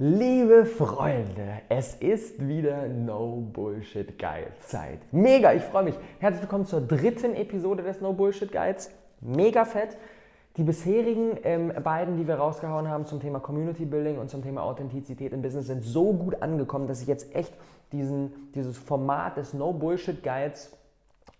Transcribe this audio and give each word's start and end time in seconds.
Liebe 0.00 0.64
Freunde, 0.64 1.62
es 1.68 1.96
ist 1.96 2.46
wieder 2.46 2.86
No 2.86 3.44
Bullshit 3.52 4.16
Guide 4.16 4.52
Zeit. 4.60 5.00
Mega, 5.10 5.52
ich 5.52 5.64
freue 5.64 5.82
mich. 5.82 5.96
Herzlich 6.20 6.42
willkommen 6.42 6.66
zur 6.66 6.82
dritten 6.82 7.34
Episode 7.34 7.82
des 7.82 8.00
No 8.00 8.12
Bullshit 8.12 8.52
Guides. 8.52 8.92
Mega 9.20 9.64
fett. 9.64 9.96
Die 10.56 10.62
bisherigen 10.62 11.36
ähm, 11.42 11.72
beiden, 11.82 12.16
die 12.16 12.28
wir 12.28 12.36
rausgehauen 12.36 12.86
haben 12.86 13.06
zum 13.06 13.18
Thema 13.18 13.40
Community 13.40 13.86
Building 13.86 14.18
und 14.18 14.30
zum 14.30 14.40
Thema 14.40 14.62
Authentizität 14.62 15.32
im 15.32 15.42
Business, 15.42 15.66
sind 15.66 15.82
so 15.82 16.12
gut 16.12 16.42
angekommen, 16.42 16.86
dass 16.86 17.02
ich 17.02 17.08
jetzt 17.08 17.34
echt 17.34 17.52
diesen, 17.90 18.52
dieses 18.54 18.78
Format 18.78 19.36
des 19.36 19.52
No 19.52 19.72
Bullshit 19.72 20.22
Guides 20.22 20.77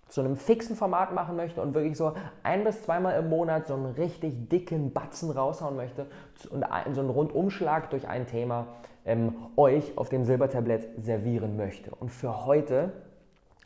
zu 0.09 0.23
einem 0.23 0.37
fixen 0.37 0.75
Format 0.75 1.13
machen 1.13 1.37
möchte 1.37 1.61
und 1.61 1.75
wirklich 1.75 1.97
so 1.97 2.15
ein 2.43 2.65
bis 2.65 2.83
zweimal 2.83 3.19
im 3.19 3.29
Monat 3.29 3.67
so 3.67 3.75
einen 3.75 3.87
richtig 3.87 4.49
dicken 4.49 4.93
Batzen 4.93 5.31
raushauen 5.31 5.77
möchte 5.77 6.07
und 6.51 6.65
so 6.95 7.01
einen 7.01 7.11
Rundumschlag 7.11 7.91
durch 7.91 8.09
ein 8.09 8.27
Thema 8.27 8.67
ähm, 9.05 9.35
euch 9.57 9.97
auf 9.97 10.09
dem 10.09 10.25
Silbertablett 10.25 10.89
servieren 11.02 11.57
möchte. 11.57 11.91
Und 11.91 12.11
für 12.11 12.47
heute 12.47 12.93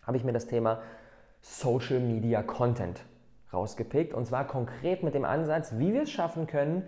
habe 0.05 0.17
ich 0.17 0.25
mir 0.25 0.33
das 0.33 0.47
Thema 0.47 0.81
Social 1.41 2.01
Media 2.01 2.43
Content 2.43 3.01
rausgepickt 3.53 4.15
und 4.15 4.27
zwar 4.27 4.47
konkret 4.47 5.03
mit 5.03 5.15
dem 5.15 5.25
Ansatz, 5.25 5.75
wie 5.79 5.93
wir 5.93 6.03
es 6.03 6.11
schaffen 6.11 6.47
können, 6.47 6.85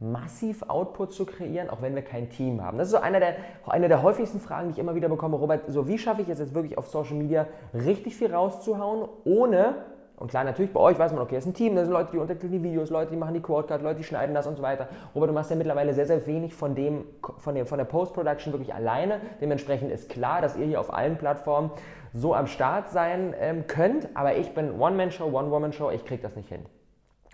massiv 0.00 0.62
Output 0.68 1.12
zu 1.12 1.26
kreieren, 1.26 1.70
auch 1.70 1.82
wenn 1.82 1.94
wir 1.94 2.02
kein 2.02 2.30
Team 2.30 2.62
haben? 2.62 2.78
Das 2.78 2.88
ist 2.88 2.92
so 2.92 2.98
eine 2.98 3.20
der, 3.20 3.36
eine 3.66 3.88
der 3.88 4.02
häufigsten 4.02 4.40
Fragen, 4.40 4.68
die 4.68 4.72
ich 4.72 4.78
immer 4.78 4.94
wieder 4.94 5.08
bekomme. 5.08 5.36
Robert, 5.36 5.62
so 5.68 5.88
wie 5.88 5.98
schaffe 5.98 6.22
ich 6.22 6.28
es 6.28 6.38
jetzt 6.38 6.54
wirklich 6.54 6.78
auf 6.78 6.88
Social 6.88 7.16
Media 7.16 7.46
richtig 7.74 8.16
viel 8.16 8.32
rauszuhauen, 8.32 9.08
ohne, 9.24 9.74
und 10.16 10.30
klar, 10.30 10.42
natürlich 10.42 10.72
bei 10.72 10.80
euch 10.80 10.98
weiß 10.98 11.12
man, 11.12 11.22
okay, 11.22 11.36
es 11.36 11.44
ist 11.44 11.50
ein 11.50 11.54
Team, 11.54 11.76
da 11.76 11.84
sind 11.84 11.92
Leute, 11.92 12.10
die 12.10 12.18
untertiteln 12.18 12.52
die 12.52 12.62
Videos, 12.62 12.90
Leute, 12.90 13.12
die 13.12 13.16
machen 13.16 13.34
die 13.34 13.40
Quadecard, 13.40 13.82
Leute, 13.82 13.98
die 13.98 14.04
schneiden 14.04 14.34
das 14.34 14.48
und 14.48 14.56
so 14.56 14.62
weiter. 14.62 14.88
Robert, 15.14 15.30
du 15.30 15.34
machst 15.34 15.50
ja 15.50 15.56
mittlerweile 15.56 15.94
sehr, 15.94 16.06
sehr 16.06 16.26
wenig 16.26 16.54
von 16.54 16.74
dem, 16.74 17.04
von, 17.38 17.54
dem, 17.54 17.66
von 17.66 17.78
der 17.78 17.84
Post-Production 17.84 18.52
wirklich 18.52 18.74
alleine. 18.74 19.20
Dementsprechend 19.40 19.92
ist 19.92 20.08
klar, 20.08 20.40
dass 20.40 20.56
ihr 20.56 20.66
hier 20.66 20.80
auf 20.80 20.92
allen 20.92 21.18
Plattformen 21.18 21.70
so 22.14 22.34
am 22.34 22.48
Start 22.48 22.90
sein 22.90 23.34
ähm, 23.38 23.66
könnt, 23.68 24.08
aber 24.14 24.36
ich 24.36 24.54
bin 24.54 24.80
One-Man-Show, 24.80 25.26
One-Woman-Show, 25.26 25.90
ich 25.90 26.04
kriege 26.04 26.22
das 26.22 26.34
nicht 26.34 26.48
hin. 26.48 26.64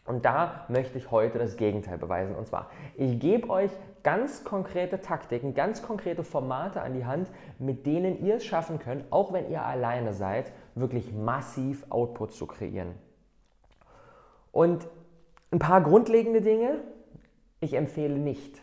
Und 0.04 0.24
da 0.24 0.66
möchte 0.68 0.98
ich 0.98 1.10
heute 1.10 1.38
das 1.38 1.56
Gegenteil 1.56 1.96
beweisen. 1.96 2.34
Und 2.34 2.46
zwar, 2.46 2.70
ich 2.94 3.18
gebe 3.18 3.48
euch 3.48 3.70
ganz 4.02 4.44
konkrete 4.44 5.00
Taktiken, 5.00 5.54
ganz 5.54 5.82
konkrete 5.82 6.24
Formate 6.24 6.82
an 6.82 6.92
die 6.92 7.06
Hand, 7.06 7.30
mit 7.58 7.86
denen 7.86 8.22
ihr 8.22 8.36
es 8.36 8.44
schaffen 8.44 8.78
könnt, 8.78 9.10
auch 9.10 9.32
wenn 9.32 9.50
ihr 9.50 9.62
alleine 9.62 10.12
seid, 10.12 10.52
wirklich 10.74 11.12
massiv 11.12 11.86
Output 11.88 12.34
zu 12.34 12.46
kreieren. 12.46 12.94
Und 14.52 14.86
ein 15.50 15.58
paar 15.58 15.80
grundlegende 15.80 16.42
Dinge. 16.42 16.80
Ich 17.60 17.74
empfehle 17.74 18.18
nicht, 18.18 18.60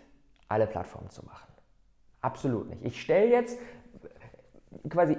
alle 0.47 0.67
Plattformen 0.67 1.09
zu 1.09 1.25
machen. 1.25 1.51
Absolut 2.21 2.69
nicht. 2.69 2.83
Ich 2.83 3.01
stelle 3.01 3.27
jetzt 3.31 3.57
quasi, 4.89 5.17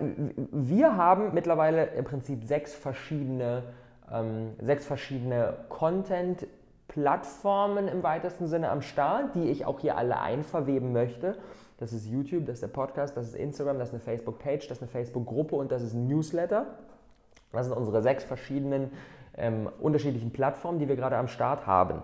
wir 0.53 0.97
haben 0.97 1.35
mittlerweile 1.35 1.87
im 1.87 2.05
Prinzip 2.05 2.45
sechs 2.45 2.75
verschiedene 2.75 3.65
ähm, 4.13 4.55
sechs 4.61 4.85
verschiedene 4.85 5.55
Content-Plattformen 5.69 7.87
im 7.89 8.03
weitesten 8.03 8.47
Sinne 8.47 8.69
am 8.71 8.83
Start, 8.83 9.35
die 9.35 9.51
ich 9.51 9.65
auch 9.65 9.81
hier 9.81 9.97
alle 9.97 10.21
einverweben 10.21 10.93
möchte. 10.93 11.37
Das 11.79 11.93
ist 11.93 12.07
YouTube, 12.07 12.47
das 12.47 12.55
ist 12.55 12.63
der 12.63 12.69
Podcast, 12.69 13.17
das 13.17 13.29
ist 13.29 13.35
Instagram, 13.35 13.79
das 13.79 13.89
ist 13.89 13.95
eine 13.95 14.03
Facebook-Page, 14.03 14.69
das 14.69 14.79
ist 14.79 14.83
eine 14.83 14.91
Facebook-Gruppe 14.91 15.57
und 15.57 15.73
das 15.73 15.83
ist 15.83 15.95
ein 15.95 16.07
Newsletter. 16.07 16.67
Das 17.53 17.67
sind 17.67 17.77
unsere 17.77 18.03
sechs 18.03 18.25
verschiedenen 18.25 18.91
ähm, 19.37 19.69
unterschiedlichen 19.81 20.33
Plattformen, 20.33 20.79
die 20.79 20.89
wir 20.89 20.97
gerade 20.97 21.17
am 21.17 21.29
Start 21.29 21.67
haben. 21.67 22.03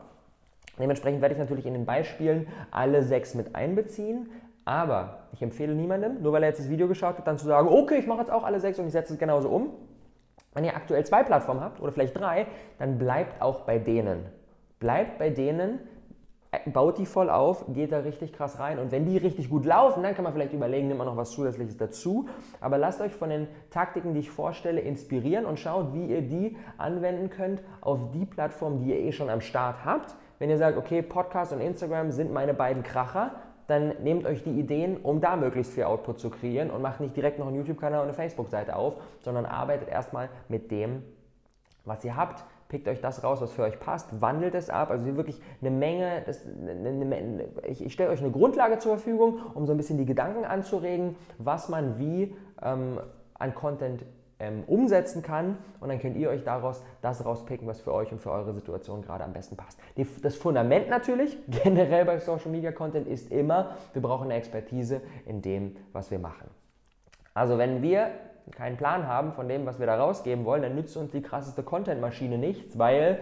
Dementsprechend 0.78 1.20
werde 1.20 1.34
ich 1.34 1.38
natürlich 1.38 1.66
in 1.66 1.74
den 1.74 1.86
Beispielen 1.86 2.46
alle 2.70 3.02
sechs 3.02 3.34
mit 3.34 3.54
einbeziehen. 3.54 4.30
Aber 4.64 5.20
ich 5.32 5.42
empfehle 5.42 5.74
niemandem, 5.74 6.22
nur 6.22 6.32
weil 6.32 6.42
er 6.42 6.50
jetzt 6.50 6.60
das 6.60 6.68
Video 6.68 6.88
geschaut 6.88 7.16
hat, 7.16 7.26
dann 7.26 7.38
zu 7.38 7.46
sagen, 7.46 7.68
okay, 7.68 7.98
ich 7.98 8.06
mache 8.06 8.20
jetzt 8.20 8.30
auch 8.30 8.44
alle 8.44 8.60
sechs 8.60 8.78
und 8.78 8.86
ich 8.86 8.92
setze 8.92 9.14
es 9.14 9.18
genauso 9.18 9.48
um. 9.48 9.70
Wenn 10.54 10.64
ihr 10.64 10.76
aktuell 10.76 11.04
zwei 11.04 11.22
Plattformen 11.22 11.60
habt 11.60 11.80
oder 11.80 11.92
vielleicht 11.92 12.18
drei, 12.18 12.46
dann 12.78 12.98
bleibt 12.98 13.40
auch 13.42 13.60
bei 13.60 13.78
denen. 13.78 14.26
Bleibt 14.78 15.18
bei 15.18 15.30
denen, 15.30 15.80
äh, 16.50 16.70
baut 16.70 16.98
die 16.98 17.06
voll 17.06 17.28
auf, 17.28 17.66
geht 17.74 17.92
da 17.92 17.98
richtig 17.98 18.32
krass 18.32 18.58
rein. 18.58 18.78
Und 18.78 18.90
wenn 18.90 19.04
die 19.04 19.18
richtig 19.18 19.50
gut 19.50 19.66
laufen, 19.66 20.02
dann 20.02 20.14
kann 20.14 20.24
man 20.24 20.32
vielleicht 20.32 20.54
überlegen, 20.54 20.88
nimmt 20.88 20.98
man 20.98 21.06
noch 21.06 21.16
was 21.16 21.30
Zusätzliches 21.32 21.76
dazu. 21.76 22.28
Aber 22.60 22.78
lasst 22.78 23.00
euch 23.00 23.12
von 23.12 23.28
den 23.28 23.48
Taktiken, 23.70 24.14
die 24.14 24.20
ich 24.20 24.30
vorstelle, 24.30 24.80
inspirieren 24.80 25.44
und 25.44 25.60
schaut, 25.60 25.92
wie 25.92 26.06
ihr 26.06 26.22
die 26.22 26.56
anwenden 26.78 27.28
könnt 27.28 27.62
auf 27.80 28.10
die 28.12 28.24
Plattform, 28.24 28.78
die 28.78 28.90
ihr 28.90 28.98
eh 28.98 29.12
schon 29.12 29.28
am 29.28 29.40
Start 29.40 29.84
habt. 29.84 30.14
Wenn 30.38 30.48
ihr 30.48 30.56
sagt, 30.56 30.78
okay, 30.78 31.02
Podcast 31.02 31.52
und 31.52 31.60
Instagram 31.60 32.12
sind 32.12 32.32
meine 32.32 32.54
beiden 32.54 32.82
Kracher, 32.82 33.32
dann 33.68 33.92
nehmt 34.02 34.26
euch 34.26 34.42
die 34.42 34.58
Ideen, 34.58 34.96
um 34.96 35.20
da 35.20 35.36
möglichst 35.36 35.74
viel 35.74 35.84
Output 35.84 36.18
zu 36.18 36.30
kreieren 36.30 36.70
und 36.70 36.80
macht 36.80 37.00
nicht 37.00 37.14
direkt 37.14 37.38
noch 37.38 37.46
einen 37.46 37.56
YouTube-Kanal 37.56 38.00
und 38.00 38.06
eine 38.06 38.14
Facebook-Seite 38.14 38.74
auf, 38.74 38.94
sondern 39.20 39.44
arbeitet 39.44 39.88
erstmal 39.88 40.30
mit 40.48 40.70
dem, 40.70 41.02
was 41.84 42.02
ihr 42.02 42.16
habt. 42.16 42.44
Pickt 42.68 42.88
euch 42.88 43.00
das 43.00 43.22
raus, 43.22 43.40
was 43.42 43.52
für 43.52 43.62
euch 43.62 43.78
passt, 43.78 44.20
wandelt 44.22 44.54
es 44.54 44.70
ab. 44.70 44.90
Also 44.90 45.04
wirklich 45.16 45.40
eine 45.60 45.70
Menge, 45.70 46.22
das, 46.24 46.44
eine, 46.46 46.88
eine, 46.88 47.44
ich, 47.66 47.84
ich 47.84 47.92
stelle 47.92 48.10
euch 48.10 48.20
eine 48.20 48.30
Grundlage 48.30 48.78
zur 48.78 48.96
Verfügung, 48.96 49.38
um 49.54 49.66
so 49.66 49.72
ein 49.72 49.76
bisschen 49.76 49.98
die 49.98 50.06
Gedanken 50.06 50.46
anzuregen, 50.46 51.16
was 51.36 51.68
man 51.68 51.98
wie 51.98 52.34
ähm, 52.62 53.00
an 53.34 53.54
Content 53.54 54.02
ähm, 54.40 54.64
umsetzen 54.66 55.22
kann 55.22 55.58
und 55.80 55.88
dann 55.88 56.00
könnt 56.00 56.16
ihr 56.16 56.30
euch 56.30 56.44
daraus 56.44 56.82
das 57.02 57.24
rauspicken, 57.24 57.66
was 57.66 57.80
für 57.80 57.92
euch 57.92 58.12
und 58.12 58.20
für 58.20 58.30
eure 58.30 58.52
Situation 58.54 59.02
gerade 59.02 59.24
am 59.24 59.32
besten 59.32 59.56
passt. 59.56 59.78
Die, 59.96 60.06
das 60.22 60.36
Fundament 60.36 60.88
natürlich, 60.88 61.36
generell 61.48 62.04
bei 62.04 62.18
Social 62.18 62.50
Media 62.50 62.72
Content, 62.72 63.08
ist 63.08 63.30
immer, 63.32 63.76
wir 63.92 64.02
brauchen 64.02 64.24
eine 64.24 64.34
Expertise 64.34 65.00
in 65.26 65.42
dem, 65.42 65.76
was 65.92 66.10
wir 66.10 66.18
machen. 66.18 66.48
Also 67.34 67.58
wenn 67.58 67.82
wir 67.82 68.10
keinen 68.50 68.76
Plan 68.76 69.06
haben 69.06 69.32
von 69.32 69.48
dem, 69.48 69.66
was 69.66 69.78
wir 69.78 69.86
da 69.86 69.96
rausgeben 69.96 70.44
wollen, 70.44 70.62
dann 70.62 70.74
nützt 70.74 70.96
uns 70.96 71.10
die 71.10 71.22
krasseste 71.22 71.62
Content-Maschine 71.62 72.38
nichts, 72.38 72.78
weil 72.78 73.18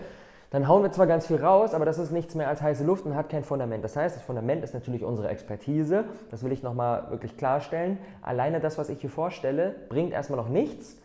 dann 0.51 0.69
hauen 0.69 0.83
wir 0.83 0.93
zwar 0.93 1.07
ganz 1.07 1.27
viel 1.27 1.37
raus, 1.37 1.75
aber 1.75 1.85
das 1.85 1.99
ist 1.99 2.13
nichts 2.13 2.35
mehr 2.35 2.49
als 2.49 2.63
heiße 2.63 2.85
Luft 2.85 3.05
und 3.05 3.17
hat 3.17 3.29
kein 3.29 3.43
Fundament. 3.43 3.83
Das 3.83 3.97
heißt, 3.97 4.17
das 4.17 4.23
Fundament 4.23 4.63
ist 4.63 4.75
natürlich 4.75 5.03
unsere 5.03 5.29
Expertise. 5.29 6.05
Das 6.31 6.45
will 6.45 6.53
ich 6.53 6.63
nochmal 6.63 7.11
wirklich 7.11 7.37
klarstellen. 7.37 7.99
Alleine 8.23 8.61
das, 8.61 8.79
was 8.79 8.89
ich 8.89 9.01
hier 9.01 9.11
vorstelle, 9.11 9.75
bringt 9.89 10.13
erstmal 10.13 10.39
noch 10.39 10.49
nichts, 10.49 10.97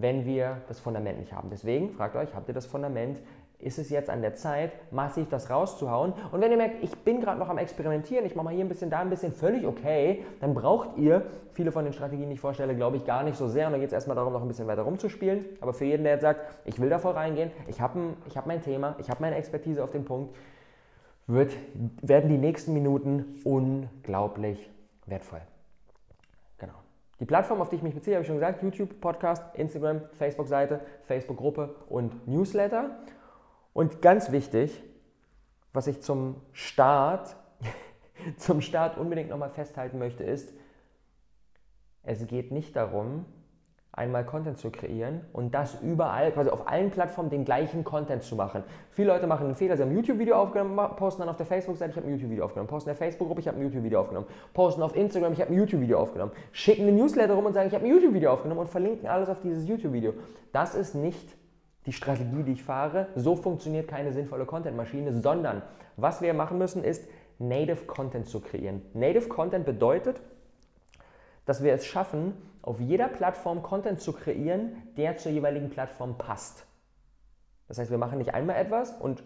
wenn 0.00 0.24
wir 0.24 0.58
das 0.68 0.78
Fundament 0.78 1.18
nicht 1.18 1.32
haben. 1.32 1.50
Deswegen 1.50 1.90
fragt 1.90 2.14
euch, 2.14 2.34
habt 2.34 2.48
ihr 2.48 2.54
das 2.54 2.66
Fundament? 2.66 3.18
Ist 3.58 3.80
es 3.80 3.90
jetzt 3.90 4.08
an 4.08 4.22
der 4.22 4.36
Zeit, 4.36 4.70
massiv 4.92 5.28
das 5.28 5.50
rauszuhauen? 5.50 6.12
Und 6.30 6.40
wenn 6.40 6.52
ihr 6.52 6.56
merkt, 6.56 6.84
ich 6.84 6.96
bin 6.98 7.20
gerade 7.20 7.40
noch 7.40 7.48
am 7.48 7.58
Experimentieren, 7.58 8.24
ich 8.24 8.36
mache 8.36 8.44
mal 8.44 8.54
hier 8.54 8.64
ein 8.64 8.68
bisschen, 8.68 8.88
da 8.88 9.00
ein 9.00 9.10
bisschen, 9.10 9.32
völlig 9.32 9.66
okay, 9.66 10.24
dann 10.40 10.54
braucht 10.54 10.96
ihr 10.96 11.22
viele 11.50 11.72
von 11.72 11.82
den 11.82 11.92
Strategien, 11.92 12.28
die 12.28 12.34
ich 12.34 12.40
vorstelle, 12.40 12.76
glaube 12.76 12.96
ich, 12.96 13.04
gar 13.04 13.24
nicht 13.24 13.36
so 13.36 13.48
sehr. 13.48 13.66
Und 13.66 13.72
dann 13.72 13.80
geht 13.80 13.88
es 13.88 13.92
erstmal 13.92 14.14
darum, 14.14 14.32
noch 14.32 14.42
ein 14.42 14.46
bisschen 14.46 14.68
weiter 14.68 14.82
rumzuspielen. 14.82 15.44
Aber 15.60 15.72
für 15.72 15.86
jeden, 15.86 16.04
der 16.04 16.12
jetzt 16.12 16.22
sagt, 16.22 16.42
ich 16.64 16.80
will 16.80 16.88
da 16.88 17.00
voll 17.00 17.14
reingehen, 17.14 17.50
ich 17.66 17.80
habe 17.80 18.14
hab 18.32 18.46
mein 18.46 18.62
Thema, 18.62 18.94
ich 19.00 19.10
habe 19.10 19.20
meine 19.20 19.34
Expertise 19.34 19.82
auf 19.82 19.90
den 19.90 20.04
Punkt, 20.04 20.36
wird, 21.26 21.52
werden 22.00 22.30
die 22.30 22.38
nächsten 22.38 22.72
Minuten 22.72 23.40
unglaublich 23.42 24.70
wertvoll. 25.06 25.40
Die 27.20 27.24
Plattform, 27.24 27.60
auf 27.60 27.68
die 27.68 27.76
ich 27.76 27.82
mich 27.82 27.94
beziehe, 27.94 28.14
habe 28.16 28.22
ich 28.22 28.28
schon 28.28 28.36
gesagt, 28.36 28.62
YouTube, 28.62 29.00
Podcast, 29.00 29.42
Instagram, 29.54 30.02
Facebook-Seite, 30.12 30.80
Facebook-Gruppe 31.06 31.74
und 31.88 32.28
Newsletter. 32.28 32.98
Und 33.72 34.00
ganz 34.02 34.30
wichtig, 34.30 34.82
was 35.72 35.88
ich 35.88 36.00
zum 36.00 36.40
Start, 36.52 37.36
zum 38.36 38.60
Start 38.60 38.98
unbedingt 38.98 39.30
nochmal 39.30 39.50
festhalten 39.50 39.98
möchte, 39.98 40.22
ist, 40.22 40.52
es 42.04 42.26
geht 42.26 42.52
nicht 42.52 42.76
darum, 42.76 43.26
einmal 43.92 44.24
Content 44.24 44.58
zu 44.58 44.70
kreieren 44.70 45.22
und 45.32 45.54
das 45.54 45.80
überall, 45.82 46.30
quasi 46.30 46.50
auf 46.50 46.68
allen 46.68 46.90
Plattformen 46.90 47.30
den 47.30 47.44
gleichen 47.44 47.84
Content 47.84 48.22
zu 48.22 48.36
machen. 48.36 48.62
Viele 48.90 49.08
Leute 49.08 49.26
machen 49.26 49.46
einen 49.46 49.54
Fehler, 49.56 49.76
sie 49.76 49.82
haben 49.82 49.90
ein 49.90 49.96
YouTube-Video 49.96 50.36
aufgenommen, 50.36 50.78
posten 50.96 51.22
dann 51.22 51.28
auf 51.28 51.36
der 51.36 51.46
Facebook-Seite, 51.46 51.90
ich 51.90 51.96
habe 51.96 52.06
ein 52.06 52.12
YouTube-Video 52.12 52.44
aufgenommen, 52.44 52.68
posten 52.68 52.90
in 52.90 52.96
der 52.96 53.06
Facebook-Gruppe, 53.06 53.40
ich 53.40 53.48
habe 53.48 53.58
ein 53.58 53.64
YouTube-Video 53.64 54.00
aufgenommen, 54.00 54.26
posten 54.54 54.82
auf 54.82 54.94
Instagram, 54.94 55.32
ich 55.32 55.40
habe 55.40 55.52
ein 55.52 55.56
YouTube-Video 55.56 55.98
aufgenommen, 55.98 56.32
schicken 56.52 56.82
eine 56.82 56.92
Newsletter 56.92 57.34
rum 57.34 57.46
und 57.46 57.54
sagen, 57.54 57.68
ich 57.68 57.74
habe 57.74 57.84
ein 57.84 57.90
YouTube-Video 57.90 58.30
aufgenommen 58.30 58.60
und 58.60 58.68
verlinken 58.68 59.08
alles 59.08 59.28
auf 59.28 59.40
dieses 59.40 59.66
YouTube-Video. 59.66 60.14
Das 60.52 60.74
ist 60.74 60.94
nicht 60.94 61.36
die 61.86 61.92
Strategie, 61.92 62.42
die 62.42 62.52
ich 62.52 62.62
fahre. 62.62 63.08
So 63.16 63.34
funktioniert 63.34 63.88
keine 63.88 64.12
sinnvolle 64.12 64.44
Content-Maschine, 64.44 65.20
sondern 65.20 65.62
was 65.96 66.22
wir 66.22 66.34
machen 66.34 66.58
müssen, 66.58 66.84
ist 66.84 67.08
Native 67.38 67.86
Content 67.86 68.26
zu 68.26 68.40
kreieren. 68.40 68.82
Native 68.94 69.28
Content 69.28 69.64
bedeutet, 69.64 70.20
dass 71.48 71.62
wir 71.62 71.72
es 71.72 71.86
schaffen, 71.86 72.34
auf 72.60 72.78
jeder 72.78 73.08
Plattform 73.08 73.62
Content 73.62 74.02
zu 74.02 74.12
kreieren, 74.12 74.82
der 74.98 75.16
zur 75.16 75.32
jeweiligen 75.32 75.70
Plattform 75.70 76.18
passt. 76.18 76.66
Das 77.68 77.78
heißt, 77.78 77.90
wir 77.90 77.96
machen 77.96 78.18
nicht 78.18 78.34
einmal 78.34 78.56
etwas 78.56 78.92
und 78.92 79.22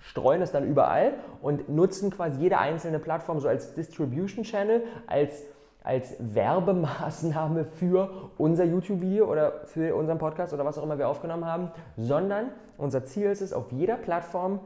streuen 0.00 0.42
es 0.42 0.50
dann 0.50 0.66
überall 0.66 1.14
und 1.40 1.68
nutzen 1.68 2.10
quasi 2.10 2.40
jede 2.40 2.58
einzelne 2.58 2.98
Plattform 2.98 3.38
so 3.38 3.46
als 3.46 3.74
Distribution 3.74 4.42
Channel, 4.42 4.82
als, 5.06 5.44
als 5.84 6.16
Werbemaßnahme 6.18 7.64
für 7.64 8.32
unser 8.36 8.64
YouTube-Video 8.64 9.30
oder 9.30 9.66
für 9.66 9.94
unseren 9.94 10.18
Podcast 10.18 10.52
oder 10.52 10.64
was 10.64 10.78
auch 10.78 10.82
immer 10.82 10.98
wir 10.98 11.08
aufgenommen 11.08 11.44
haben, 11.44 11.70
sondern 11.96 12.50
unser 12.76 13.04
Ziel 13.04 13.30
ist 13.30 13.40
es, 13.40 13.52
auf 13.52 13.70
jeder 13.70 13.94
Plattform 13.94 14.58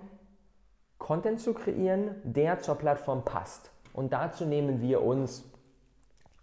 Content 0.96 1.40
zu 1.40 1.52
kreieren, 1.52 2.14
der 2.24 2.60
zur 2.60 2.76
Plattform 2.76 3.22
passt. 3.26 3.70
Und 3.92 4.14
dazu 4.14 4.46
nehmen 4.46 4.80
wir 4.80 5.02
uns 5.02 5.49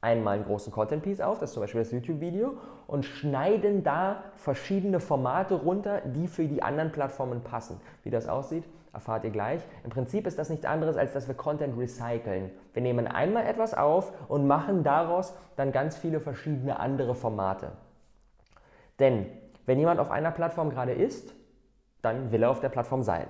einmal 0.01 0.35
einen 0.35 0.45
großen 0.45 0.71
Content 0.71 1.03
Piece 1.03 1.21
auf, 1.21 1.39
das 1.39 1.49
ist 1.49 1.53
zum 1.53 1.63
Beispiel 1.63 1.81
das 1.81 1.91
YouTube-Video, 1.91 2.57
und 2.85 3.05
schneiden 3.05 3.83
da 3.83 4.23
verschiedene 4.35 4.99
Formate 4.99 5.55
runter, 5.55 6.01
die 6.05 6.27
für 6.27 6.45
die 6.45 6.61
anderen 6.61 6.91
Plattformen 6.91 7.41
passen. 7.41 7.79
Wie 8.03 8.09
das 8.09 8.27
aussieht, 8.27 8.63
erfahrt 8.93 9.23
ihr 9.23 9.31
gleich. 9.31 9.61
Im 9.83 9.89
Prinzip 9.89 10.27
ist 10.27 10.39
das 10.39 10.49
nichts 10.49 10.65
anderes, 10.65 10.97
als 10.97 11.13
dass 11.13 11.27
wir 11.27 11.35
Content 11.35 11.77
recyceln. 11.77 12.51
Wir 12.73 12.81
nehmen 12.81 13.07
einmal 13.07 13.45
etwas 13.45 13.73
auf 13.73 14.11
und 14.29 14.47
machen 14.47 14.83
daraus 14.83 15.33
dann 15.55 15.71
ganz 15.71 15.97
viele 15.97 16.19
verschiedene 16.19 16.79
andere 16.79 17.15
Formate. 17.15 17.71
Denn 18.99 19.27
wenn 19.65 19.79
jemand 19.79 19.99
auf 19.99 20.11
einer 20.11 20.31
Plattform 20.31 20.69
gerade 20.69 20.93
ist, 20.93 21.33
dann 22.01 22.31
will 22.31 22.43
er 22.43 22.51
auf 22.51 22.59
der 22.59 22.69
Plattform 22.69 23.03
sein. 23.03 23.27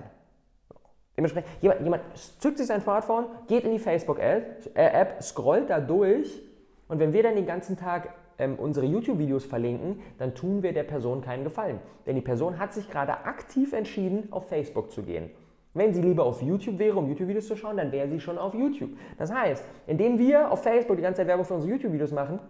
Dementsprechend, 1.16 1.50
jemand, 1.60 1.80
jemand 1.80 2.02
zückt 2.38 2.58
sich 2.58 2.68
sein 2.68 2.80
Smartphone, 2.80 3.26
geht 3.48 3.64
in 3.64 3.72
die 3.72 3.80
Facebook-App, 3.80 5.20
scrollt 5.20 5.68
da 5.68 5.80
durch 5.80 6.40
und 6.88 6.98
wenn 6.98 7.12
wir 7.12 7.22
dann 7.22 7.36
den 7.36 7.46
ganzen 7.46 7.76
Tag 7.76 8.14
ähm, 8.38 8.56
unsere 8.56 8.86
YouTube-Videos 8.86 9.44
verlinken, 9.44 10.00
dann 10.18 10.34
tun 10.34 10.62
wir 10.62 10.72
der 10.72 10.84
Person 10.84 11.20
keinen 11.20 11.44
Gefallen. 11.44 11.80
Denn 12.06 12.14
die 12.14 12.22
Person 12.22 12.58
hat 12.58 12.72
sich 12.72 12.90
gerade 12.90 13.24
aktiv 13.24 13.72
entschieden, 13.72 14.28
auf 14.30 14.48
Facebook 14.48 14.90
zu 14.92 15.02
gehen. 15.02 15.30
Wenn 15.74 15.92
sie 15.92 16.02
lieber 16.02 16.24
auf 16.24 16.42
YouTube 16.42 16.78
wäre, 16.78 16.96
um 16.96 17.08
YouTube-Videos 17.08 17.46
zu 17.46 17.56
schauen, 17.56 17.76
dann 17.76 17.92
wäre 17.92 18.08
sie 18.08 18.20
schon 18.20 18.38
auf 18.38 18.54
YouTube. 18.54 18.90
Das 19.18 19.32
heißt, 19.32 19.62
indem 19.86 20.18
wir 20.18 20.50
auf 20.50 20.62
Facebook 20.62 20.96
die 20.96 21.02
ganze 21.02 21.18
Zeit 21.18 21.28
Werbung 21.28 21.44
für 21.44 21.54
unsere 21.54 21.72
YouTube-Videos 21.72 22.12
machen, 22.12 22.40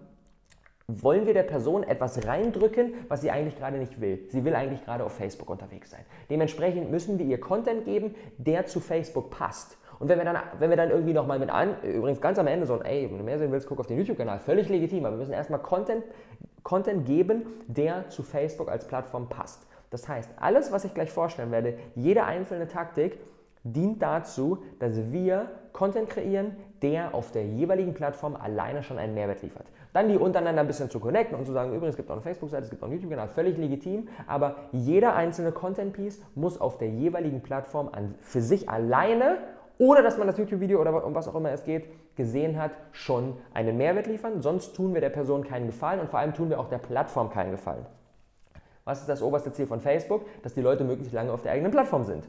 wollen 0.86 1.26
wir 1.26 1.34
der 1.34 1.42
Person 1.42 1.82
etwas 1.82 2.26
reindrücken, 2.26 2.94
was 3.08 3.20
sie 3.20 3.30
eigentlich 3.30 3.56
gerade 3.56 3.76
nicht 3.76 4.00
will. 4.00 4.24
Sie 4.28 4.44
will 4.44 4.54
eigentlich 4.54 4.84
gerade 4.84 5.04
auf 5.04 5.12
Facebook 5.12 5.50
unterwegs 5.50 5.90
sein. 5.90 6.00
Dementsprechend 6.30 6.90
müssen 6.90 7.18
wir 7.18 7.26
ihr 7.26 7.38
Content 7.38 7.84
geben, 7.84 8.14
der 8.38 8.66
zu 8.66 8.80
Facebook 8.80 9.30
passt. 9.30 9.77
Und 9.98 10.08
wenn 10.08 10.18
wir 10.18 10.24
dann, 10.24 10.36
wenn 10.58 10.70
wir 10.70 10.76
dann 10.76 10.90
irgendwie 10.90 11.12
nochmal 11.12 11.38
mit 11.38 11.50
an, 11.50 11.76
übrigens 11.82 12.20
ganz 12.20 12.38
am 12.38 12.46
Ende 12.46 12.66
so, 12.66 12.80
ey, 12.82 13.08
wenn 13.10 13.18
du 13.18 13.24
mehr 13.24 13.38
sehen 13.38 13.50
willst, 13.50 13.68
guck 13.68 13.80
auf 13.80 13.86
den 13.86 13.98
YouTube-Kanal, 13.98 14.38
völlig 14.38 14.68
legitim, 14.68 15.04
aber 15.04 15.14
wir 15.14 15.18
müssen 15.18 15.32
erstmal 15.32 15.60
Content, 15.60 16.04
Content 16.62 17.06
geben, 17.06 17.46
der 17.66 18.08
zu 18.08 18.22
Facebook 18.22 18.70
als 18.70 18.86
Plattform 18.86 19.28
passt. 19.28 19.66
Das 19.90 20.08
heißt, 20.08 20.30
alles, 20.38 20.70
was 20.70 20.84
ich 20.84 20.94
gleich 20.94 21.10
vorstellen 21.10 21.50
werde, 21.50 21.78
jede 21.94 22.24
einzelne 22.24 22.68
Taktik, 22.68 23.18
dient 23.64 24.02
dazu, 24.02 24.62
dass 24.78 25.10
wir 25.10 25.50
Content 25.72 26.08
kreieren, 26.08 26.56
der 26.82 27.14
auf 27.14 27.32
der 27.32 27.44
jeweiligen 27.44 27.94
Plattform 27.94 28.36
alleine 28.36 28.82
schon 28.82 28.98
einen 28.98 29.14
Mehrwert 29.14 29.42
liefert. 29.42 29.66
Dann 29.92 30.08
die 30.08 30.16
untereinander 30.16 30.60
ein 30.60 30.66
bisschen 30.66 30.90
zu 30.90 31.00
connecten 31.00 31.36
und 31.36 31.46
zu 31.46 31.52
sagen, 31.52 31.70
übrigens, 31.70 31.94
es 31.94 31.96
gibt 31.96 32.10
auch 32.10 32.14
eine 32.14 32.22
Facebook-Seite, 32.22 32.64
es 32.64 32.70
gibt 32.70 32.82
auch 32.82 32.86
einen 32.86 32.96
YouTube-Kanal, 32.96 33.28
völlig 33.28 33.56
legitim, 33.56 34.08
aber 34.26 34.56
jeder 34.72 35.14
einzelne 35.14 35.50
Content-Piece 35.50 36.22
muss 36.34 36.60
auf 36.60 36.78
der 36.78 36.88
jeweiligen 36.88 37.40
Plattform 37.40 37.88
an, 37.92 38.14
für 38.20 38.40
sich 38.40 38.68
alleine, 38.68 39.38
ohne 39.78 40.02
dass 40.02 40.18
man 40.18 40.26
das 40.26 40.36
YouTube-Video 40.36 40.80
oder 40.80 41.04
um 41.04 41.14
was 41.14 41.28
auch 41.28 41.34
immer 41.34 41.50
es 41.50 41.64
geht, 41.64 41.86
gesehen 42.16 42.60
hat, 42.60 42.72
schon 42.92 43.36
einen 43.54 43.76
Mehrwert 43.76 44.06
liefern. 44.06 44.42
Sonst 44.42 44.74
tun 44.74 44.92
wir 44.92 45.00
der 45.00 45.10
Person 45.10 45.44
keinen 45.44 45.66
Gefallen 45.66 46.00
und 46.00 46.10
vor 46.10 46.18
allem 46.18 46.34
tun 46.34 46.50
wir 46.50 46.58
auch 46.58 46.68
der 46.68 46.78
Plattform 46.78 47.30
keinen 47.30 47.52
Gefallen. 47.52 47.86
Was 48.84 49.00
ist 49.00 49.08
das 49.08 49.22
oberste 49.22 49.52
Ziel 49.52 49.66
von 49.66 49.80
Facebook? 49.80 50.22
Dass 50.42 50.54
die 50.54 50.62
Leute 50.62 50.82
möglichst 50.82 51.12
lange 51.12 51.32
auf 51.32 51.42
der 51.42 51.52
eigenen 51.52 51.70
Plattform 51.70 52.04
sind. 52.04 52.28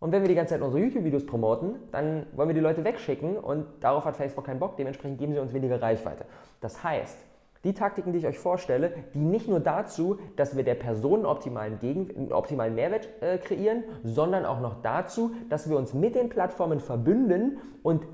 Und 0.00 0.12
wenn 0.12 0.22
wir 0.22 0.28
die 0.28 0.34
ganze 0.34 0.54
Zeit 0.54 0.62
unsere 0.62 0.82
YouTube-Videos 0.82 1.24
promoten, 1.24 1.76
dann 1.92 2.26
wollen 2.32 2.48
wir 2.48 2.54
die 2.54 2.60
Leute 2.60 2.84
wegschicken 2.84 3.38
und 3.38 3.66
darauf 3.80 4.04
hat 4.04 4.16
Facebook 4.16 4.44
keinen 4.44 4.58
Bock, 4.58 4.76
dementsprechend 4.76 5.18
geben 5.18 5.32
sie 5.32 5.38
uns 5.38 5.54
weniger 5.54 5.80
Reichweite. 5.80 6.26
Das 6.60 6.82
heißt, 6.82 7.16
die 7.64 7.74
Taktiken, 7.74 8.12
die 8.12 8.18
ich 8.18 8.26
euch 8.26 8.38
vorstelle, 8.38 8.92
die 9.14 9.18
nicht 9.18 9.48
nur 9.48 9.60
dazu, 9.60 10.18
dass 10.36 10.56
wir 10.56 10.64
der 10.64 10.74
Person 10.74 11.26
optimalen, 11.26 11.78
Gegen 11.78 12.32
optimalen 12.32 12.74
Mehrwert 12.74 13.08
äh, 13.20 13.38
kreieren, 13.38 13.84
sondern 14.02 14.44
auch 14.44 14.60
noch 14.60 14.82
dazu, 14.82 15.32
dass 15.48 15.68
wir 15.68 15.76
uns 15.76 15.94
mit 15.94 16.14
den 16.14 16.28
Plattformen 16.28 16.80
verbünden 16.80 17.58
und 17.82 18.06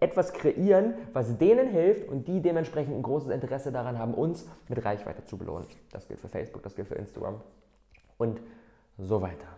etwas 0.00 0.32
kreieren, 0.32 0.94
was 1.12 1.38
denen 1.38 1.68
hilft 1.68 2.08
und 2.08 2.28
die 2.28 2.40
dementsprechend 2.40 2.94
ein 2.94 3.02
großes 3.02 3.30
Interesse 3.30 3.72
daran 3.72 3.98
haben, 3.98 4.14
uns 4.14 4.48
mit 4.68 4.84
Reichweite 4.84 5.24
zu 5.24 5.36
belohnen. 5.36 5.66
Das 5.90 6.06
gilt 6.06 6.20
für 6.20 6.28
Facebook, 6.28 6.62
das 6.62 6.76
gilt 6.76 6.88
für 6.88 6.94
Instagram 6.94 7.40
und 8.16 8.40
so 8.96 9.22
weiter. 9.22 9.48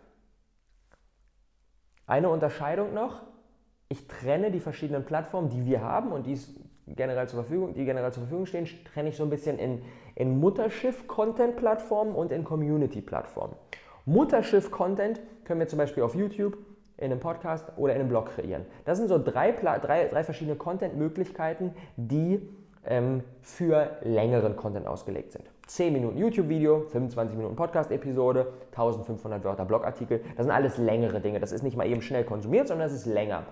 Eine 2.07 2.31
Unterscheidung 2.31 2.95
noch, 2.95 3.23
ich 3.89 4.07
trenne 4.07 4.51
die 4.51 4.61
verschiedenen 4.61 5.05
Plattformen, 5.05 5.49
die 5.51 5.67
wir 5.67 5.83
haben 5.83 6.13
und 6.13 6.27
die 6.27 6.39
generell 6.95 7.29
zur 7.29 7.41
Verfügung, 7.43 7.75
die 7.75 7.85
generell 7.85 8.13
zur 8.13 8.23
Verfügung 8.23 8.47
stehen, 8.47 8.69
trenne 8.93 9.11
ich 9.11 9.17
so 9.17 9.23
ein 9.25 9.31
bisschen 9.31 9.59
in, 9.59 9.83
in 10.15 10.39
Mutterschiff-Content-Plattformen 10.41 12.15
und 12.15 12.33
in 12.33 12.45
Community-Plattformen. 12.45 13.55
Mutterschiff-Content 14.07 15.21
können 15.45 15.61
wir 15.61 15.69
zum 15.69 15.79
Beispiel 15.79 16.03
auf 16.03 16.15
YouTube, 16.15 16.57
in 16.97 17.11
einem 17.11 17.21
Podcast 17.21 17.73
oder 17.77 17.95
in 17.95 18.01
einem 18.01 18.09
Blog 18.11 18.27
kreieren. 18.35 18.67
Das 18.85 18.99
sind 18.99 19.09
so 19.09 19.19
drei, 19.19 19.53
drei, 19.53 19.79
drei 19.79 20.23
verschiedene 20.23 20.57
Content-Möglichkeiten, 20.57 21.75
die 21.97 22.47
ähm, 22.85 23.23
für 23.41 23.97
längeren 24.03 24.57
Content 24.57 24.87
ausgelegt 24.87 25.33
sind. 25.33 25.45
10 25.67 25.93
Minuten 25.93 26.19
YouTube-Video, 26.19 26.81
25 26.89 27.37
Minuten 27.37 27.57
Podcast-Episode, 27.57 28.53
1500 28.73 29.45
Wörter 29.45 29.65
Blogartikel. 29.65 30.21
Das 30.37 30.45
sind 30.45 30.53
alles 30.53 30.79
längere 30.79 31.21
Dinge. 31.21 31.41
Das 31.41 31.53
ist 31.53 31.63
nicht 31.63 31.77
mal 31.77 31.87
eben 31.87 32.03
schnell 32.03 32.25
konsumiert, 32.25 32.69
sondern 32.69 32.89
das 32.89 32.97
ist 32.97 33.07
länger. 33.07 33.45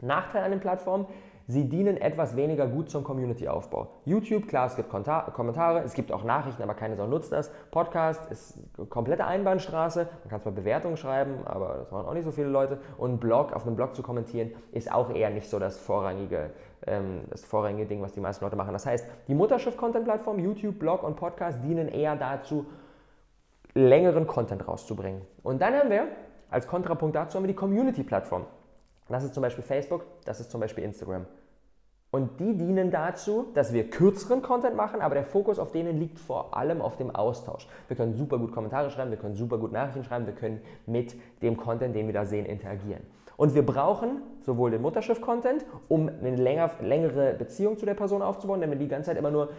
Nachteil 0.00 0.42
an 0.42 0.50
den 0.50 0.60
Plattformen, 0.60 1.06
sie 1.46 1.68
dienen 1.68 1.96
etwas 1.96 2.36
weniger 2.36 2.66
gut 2.66 2.90
zum 2.90 3.04
Community-Aufbau. 3.04 3.88
YouTube, 4.04 4.48
klar, 4.48 4.66
es 4.66 4.76
gibt 4.76 4.88
Kommentare, 4.90 5.82
es 5.82 5.94
gibt 5.94 6.12
auch 6.12 6.24
Nachrichten, 6.24 6.62
aber 6.62 6.74
keine 6.74 6.96
Sau 6.96 7.06
nutzt 7.06 7.32
das. 7.32 7.50
Podcast 7.70 8.30
ist 8.30 8.58
komplette 8.88 9.26
Einbahnstraße, 9.26 10.08
man 10.22 10.30
kann 10.30 10.40
zwar 10.40 10.52
Bewertungen 10.52 10.96
schreiben, 10.96 11.38
aber 11.44 11.76
das 11.78 11.90
machen 11.90 12.06
auch 12.06 12.14
nicht 12.14 12.24
so 12.24 12.30
viele 12.30 12.48
Leute. 12.48 12.78
Und 12.98 13.20
Blog, 13.20 13.52
auf 13.52 13.66
einem 13.66 13.76
Blog 13.76 13.94
zu 13.94 14.02
kommentieren, 14.02 14.52
ist 14.72 14.92
auch 14.92 15.14
eher 15.14 15.30
nicht 15.30 15.48
so 15.48 15.58
das 15.58 15.78
vorrangige, 15.78 16.50
ähm, 16.86 17.20
das 17.30 17.44
vorrangige 17.44 17.86
Ding, 17.86 18.02
was 18.02 18.12
die 18.12 18.20
meisten 18.20 18.44
Leute 18.44 18.56
machen. 18.56 18.72
Das 18.72 18.86
heißt, 18.86 19.06
die 19.28 19.34
Mutterschiff-Content-Plattform, 19.34 20.38
YouTube, 20.38 20.78
Blog 20.78 21.02
und 21.02 21.16
Podcast 21.16 21.62
dienen 21.62 21.88
eher 21.88 22.16
dazu, 22.16 22.66
längeren 23.74 24.26
Content 24.26 24.66
rauszubringen. 24.66 25.22
Und 25.42 25.60
dann 25.60 25.74
haben 25.74 25.90
wir 25.90 26.08
als 26.54 26.68
Kontrapunkt 26.68 27.16
dazu 27.16 27.36
haben 27.36 27.42
wir 27.42 27.48
die 27.48 27.54
Community-Plattform. 27.54 28.46
Das 29.08 29.24
ist 29.24 29.34
zum 29.34 29.42
Beispiel 29.42 29.64
Facebook, 29.64 30.04
das 30.24 30.40
ist 30.40 30.50
zum 30.50 30.60
Beispiel 30.60 30.84
Instagram. 30.84 31.26
Und 32.10 32.38
die 32.38 32.56
dienen 32.56 32.92
dazu, 32.92 33.46
dass 33.54 33.72
wir 33.72 33.90
kürzeren 33.90 34.40
Content 34.40 34.76
machen, 34.76 35.00
aber 35.00 35.16
der 35.16 35.24
Fokus 35.24 35.58
auf 35.58 35.72
denen 35.72 35.98
liegt 35.98 36.20
vor 36.20 36.56
allem 36.56 36.80
auf 36.80 36.96
dem 36.96 37.10
Austausch. 37.10 37.66
Wir 37.88 37.96
können 37.96 38.14
super 38.14 38.38
gut 38.38 38.52
Kommentare 38.52 38.88
schreiben, 38.90 39.10
wir 39.10 39.18
können 39.18 39.34
super 39.34 39.58
gut 39.58 39.72
Nachrichten 39.72 40.04
schreiben, 40.04 40.24
wir 40.26 40.34
können 40.34 40.60
mit 40.86 41.16
dem 41.42 41.56
Content, 41.56 41.96
den 41.96 42.06
wir 42.06 42.14
da 42.14 42.24
sehen, 42.24 42.46
interagieren. 42.46 43.02
Und 43.36 43.54
wir 43.54 43.64
brauchen 43.64 44.22
sowohl 44.42 44.70
den 44.70 44.82
Mutterschiff-Content, 44.82 45.64
um 45.88 46.08
eine 46.08 46.36
länger, 46.36 46.70
längere 46.80 47.34
Beziehung 47.34 47.78
zu 47.78 47.86
der 47.86 47.94
Person 47.94 48.22
aufzubauen, 48.22 48.60
denn 48.60 48.70
wenn 48.70 48.78
die 48.78 48.88
ganze 48.88 49.10
Zeit 49.10 49.18
immer 49.18 49.30
nur 49.30 49.50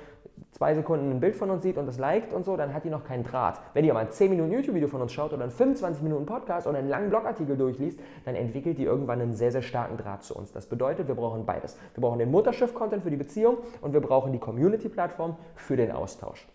zwei 0.51 0.73
Sekunden 0.73 1.11
ein 1.11 1.19
Bild 1.19 1.35
von 1.35 1.49
uns 1.49 1.63
sieht 1.63 1.77
und 1.77 1.85
das 1.85 1.97
liked 1.97 2.33
und 2.33 2.45
so, 2.45 2.55
dann 2.55 2.73
hat 2.73 2.85
die 2.85 2.89
noch 2.89 3.03
keinen 3.03 3.23
Draht. 3.23 3.59
Wenn 3.73 3.83
ihr 3.83 3.91
aber 3.91 3.99
ein 3.99 4.11
10 4.11 4.29
Minuten 4.29 4.51
YouTube-Video 4.51 4.87
von 4.87 5.01
uns 5.01 5.11
schaut 5.11 5.33
oder 5.33 5.43
ein 5.43 5.51
25 5.51 6.01
Minuten 6.01 6.25
Podcast 6.25 6.67
oder 6.67 6.77
einen 6.77 6.89
langen 6.89 7.09
Blogartikel 7.09 7.57
durchliest, 7.57 7.99
dann 8.23 8.35
entwickelt 8.35 8.77
die 8.77 8.83
irgendwann 8.83 9.21
einen 9.21 9.33
sehr, 9.33 9.51
sehr 9.51 9.61
starken 9.61 9.97
Draht 9.97 10.23
zu 10.23 10.35
uns. 10.35 10.51
Das 10.51 10.67
bedeutet, 10.67 11.07
wir 11.07 11.15
brauchen 11.15 11.45
beides. 11.45 11.77
Wir 11.93 12.01
brauchen 12.01 12.19
den 12.19 12.31
Mutterschiff-Content 12.31 13.03
für 13.03 13.11
die 13.11 13.17
Beziehung 13.17 13.57
und 13.81 13.93
wir 13.93 14.01
brauchen 14.01 14.31
die 14.31 14.39
Community-Plattform 14.39 15.35
für 15.55 15.75
den 15.75 15.91
Austausch. 15.91 16.47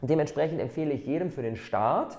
Dementsprechend 0.00 0.60
empfehle 0.60 0.92
ich 0.92 1.06
jedem 1.06 1.30
für 1.30 1.42
den 1.42 1.56
Start 1.56 2.18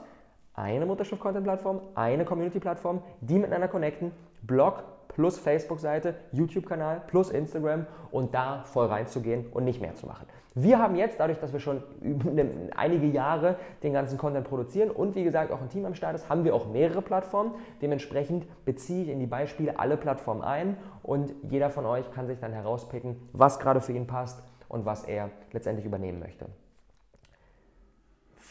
eine 0.54 0.88
Mutterschiff-Content-Plattform, 0.88 1.82
eine 1.94 2.26
Community-Plattform, 2.26 3.02
die 3.22 3.38
miteinander 3.38 3.68
connecten, 3.68 4.12
Blog 4.42 4.84
plus 5.18 5.40
Facebook-Seite, 5.40 6.14
YouTube-Kanal 6.32 7.02
plus 7.08 7.32
Instagram 7.32 7.88
und 8.12 8.36
da 8.36 8.64
voll 8.66 8.86
reinzugehen 8.86 9.48
und 9.52 9.66
nicht 9.66 9.82
mehr 9.82 9.96
zu 9.96 10.06
machen. 10.06 10.28
Wir 10.54 10.80
haben 10.80 10.96
jetzt, 10.96 11.20
dadurch, 11.20 11.40
dass 11.40 11.54
wir 11.54 11.60
schon 11.60 11.84
einige 12.76 13.08
Jahre 13.08 13.58
den 13.84 13.94
ganzen 13.94 14.18
Content 14.18 14.48
produzieren 14.48 14.92
und 14.92 15.16
wie 15.16 15.24
gesagt 15.24 15.52
auch 15.52 15.62
ein 15.62 15.70
Team 15.70 15.86
am 15.86 15.96
Start 15.96 16.16
ist, 16.16 16.30
haben 16.30 16.44
wir 16.44 16.54
auch 16.54 16.68
mehrere 16.68 17.02
Plattformen. 17.02 17.54
Dementsprechend 17.82 18.46
beziehe 18.66 19.04
ich 19.04 19.10
in 19.10 19.20
die 19.20 19.28
Beispiele 19.28 19.80
alle 19.80 19.98
Plattformen 19.98 20.44
ein 20.44 20.78
und 21.04 21.34
jeder 21.44 21.70
von 21.70 21.86
euch 21.86 22.12
kann 22.12 22.28
sich 22.28 22.40
dann 22.40 22.54
herauspicken, 22.54 23.18
was 23.34 23.60
gerade 23.60 23.82
für 23.82 23.94
ihn 23.94 24.08
passt 24.08 24.44
und 24.68 24.86
was 24.86 25.04
er 25.04 25.30
letztendlich 25.52 25.86
übernehmen 25.86 26.20
möchte. 26.20 26.46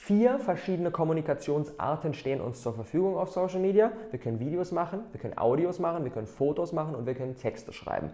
Vier 0.07 0.39
verschiedene 0.39 0.93
Kommunikationsarten 0.93 2.15
stehen 2.15 2.41
uns 2.41 2.63
zur 2.63 2.75
Verfügung 2.75 3.17
auf 3.17 3.33
Social 3.33 3.59
Media. 3.59 3.91
Wir 4.13 4.21
können 4.21 4.39
Videos 4.39 4.71
machen, 4.71 5.01
wir 5.11 5.19
können 5.19 5.37
Audios 5.37 5.81
machen, 5.81 6.05
wir 6.05 6.13
können 6.13 6.29
Fotos 6.29 6.73
machen 6.73 6.95
und 6.95 7.07
wir 7.07 7.15
können 7.17 7.37
Texte 7.37 7.73
schreiben. 7.73 8.11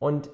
Und 0.00 0.28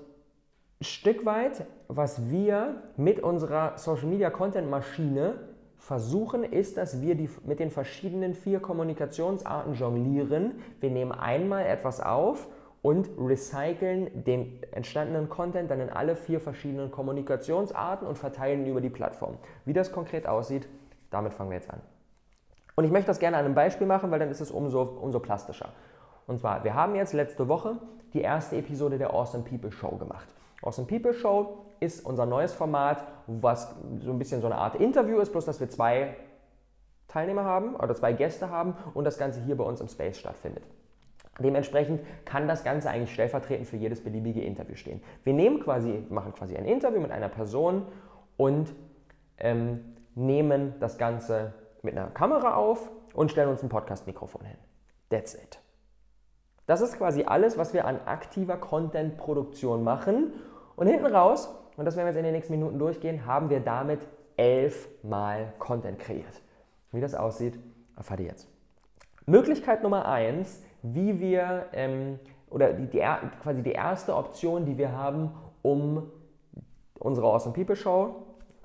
ein 0.81 0.85
Stück 0.85 1.27
weit, 1.27 1.67
was 1.89 2.31
wir 2.31 2.81
mit 2.97 3.21
unserer 3.21 3.77
Social 3.77 4.07
Media 4.07 4.31
Content 4.31 4.71
Maschine 4.71 5.35
versuchen, 5.77 6.45
ist, 6.45 6.79
dass 6.79 7.03
wir 7.03 7.15
die, 7.15 7.29
mit 7.45 7.61
den 7.61 7.71
verschiedenen 7.71 8.33
vier 8.33 8.61
Kommunikationsarten 8.61 9.75
jonglieren. 9.75 10.63
Wir 10.81 10.93
nehmen 10.93 11.13
einmal 11.13 11.67
etwas 11.67 12.01
auf 12.01 12.49
und 12.87 13.11
recyceln 13.19 14.23
den 14.23 14.63
entstandenen 14.71 15.29
Content 15.29 15.73
dann 15.73 15.81
in 15.81 15.91
alle 15.91 16.15
vier 16.15 16.39
verschiedenen 16.39 16.93
Kommunikationsarten 16.93 18.07
und 18.07 18.17
verteilen 18.17 18.61
ihn 18.61 18.71
über 18.71 18.81
die 18.81 18.91
Plattform. 18.91 19.39
Wie 19.65 19.73
das 19.73 19.91
konkret 19.91 20.29
aussieht, 20.29 20.69
damit 21.11 21.35
fangen 21.35 21.51
wir 21.51 21.57
jetzt 21.57 21.69
an. 21.69 21.81
Und 22.77 22.85
ich 22.85 22.93
möchte 22.93 23.09
das 23.09 23.19
gerne 23.19 23.39
an 23.39 23.45
einem 23.45 23.57
Beispiel 23.57 23.89
machen, 23.89 24.13
weil 24.13 24.21
dann 24.21 24.31
ist 24.31 24.41
es 24.41 24.53
umso, 24.53 24.83
umso 24.83 25.19
plastischer. 25.19 25.71
Und 26.29 26.39
zwar, 26.39 26.63
wir 26.63 26.75
haben 26.75 26.95
jetzt 26.95 27.13
letzte 27.13 27.49
Woche 27.49 27.77
die 28.13 28.21
erste 28.21 28.57
Episode 28.57 28.99
der 28.99 29.13
Awesome 29.13 29.43
People 29.43 29.73
Show 29.73 29.97
gemacht. 29.97 30.29
Awesome 30.63 30.87
People 30.87 31.13
Show 31.13 31.67
ist 31.81 32.07
unser 32.07 32.25
neues 32.25 32.53
Format, 32.53 33.03
was 33.27 33.75
so 33.99 34.13
ein 34.13 34.19
bisschen 34.21 34.41
so 34.41 34.47
eine 34.47 34.59
Art 34.59 34.77
Interview 34.77 35.19
ist, 35.19 35.33
bloß 35.33 35.45
dass 35.45 35.59
wir 35.59 35.69
zwei 35.69 36.15
Teilnehmer 37.09 37.43
haben 37.43 37.75
oder 37.75 37.97
zwei 37.97 38.13
Gäste 38.13 38.49
haben 38.49 38.77
und 38.95 39.03
das 39.03 39.19
Ganze 39.19 39.41
hier 39.41 39.57
bei 39.57 39.65
uns 39.65 39.81
im 39.81 39.89
Space 39.89 40.19
stattfindet. 40.19 40.63
Dementsprechend 41.39 42.01
kann 42.25 42.49
das 42.49 42.65
Ganze 42.65 42.89
eigentlich 42.91 43.13
stellvertretend 43.13 43.69
für 43.69 43.77
jedes 43.77 44.03
beliebige 44.03 44.41
Interview 44.41 44.75
stehen. 44.75 45.03
Wir 45.25 45.35
nehmen 45.35 45.61
quasi, 45.61 46.05
machen 46.09 46.33
quasi 46.33 46.57
ein 46.57 46.65
Interview 46.65 47.01
mit 47.01 47.11
einer 47.11 47.29
Person 47.29 47.87
und 48.37 48.75
ähm, 49.39 49.97
nehmen 50.15 50.75
das 50.81 50.97
Ganze 50.97 51.53
mit 51.83 51.97
einer 51.97 52.09
Kamera 52.09 52.55
auf 52.55 52.91
und 53.15 53.31
stellen 53.31 53.51
uns 53.51 53.63
ein 53.63 53.69
Podcast-Mikrofon 53.69 54.45
hin. 54.45 54.57
That's 55.11 55.35
it. 55.35 55.61
Das 56.67 56.81
ist 56.81 56.97
quasi 56.99 57.25
alles, 57.25 57.59
was 57.59 57.75
wir 57.75 57.87
an 57.87 58.01
aktiver 58.07 58.57
Content-Produktion 58.57 59.85
machen. 59.85 60.33
Und 60.75 60.89
hinten 60.89 61.07
raus, 61.07 61.49
und 61.77 61.85
das 61.85 61.97
werden 61.97 62.07
wir 62.07 62.11
jetzt 62.11 62.19
in 62.19 62.25
den 62.25 62.35
nächsten 62.35 62.53
Minuten 62.53 62.79
durchgehen, 62.79 63.25
haben 63.25 63.51
wir 63.51 63.61
damit 63.61 64.01
elfmal 64.37 65.53
Content 65.59 65.99
kreiert. 65.99 66.43
Wie 66.93 67.01
das 67.01 67.15
aussieht, 67.15 67.59
erfahrt 67.97 68.21
ihr 68.21 68.27
jetzt. 68.27 68.49
Möglichkeit 69.27 69.83
Nummer 69.83 70.07
eins, 70.07 70.63
wie 70.95 71.21
wir, 71.21 71.67
ähm, 71.73 72.19
oder 72.51 72.73
die, 72.73 72.87
die, 72.87 73.03
quasi 73.43 73.63
die 73.63 73.73
erste 73.73 74.15
Option, 74.15 74.65
die 74.65 74.79
wir 74.79 74.93
haben, 74.93 75.33
um 75.63 76.11
unsere 76.99 77.27
Awesome 77.27 77.55
People 77.55 77.77
Show 77.77 78.17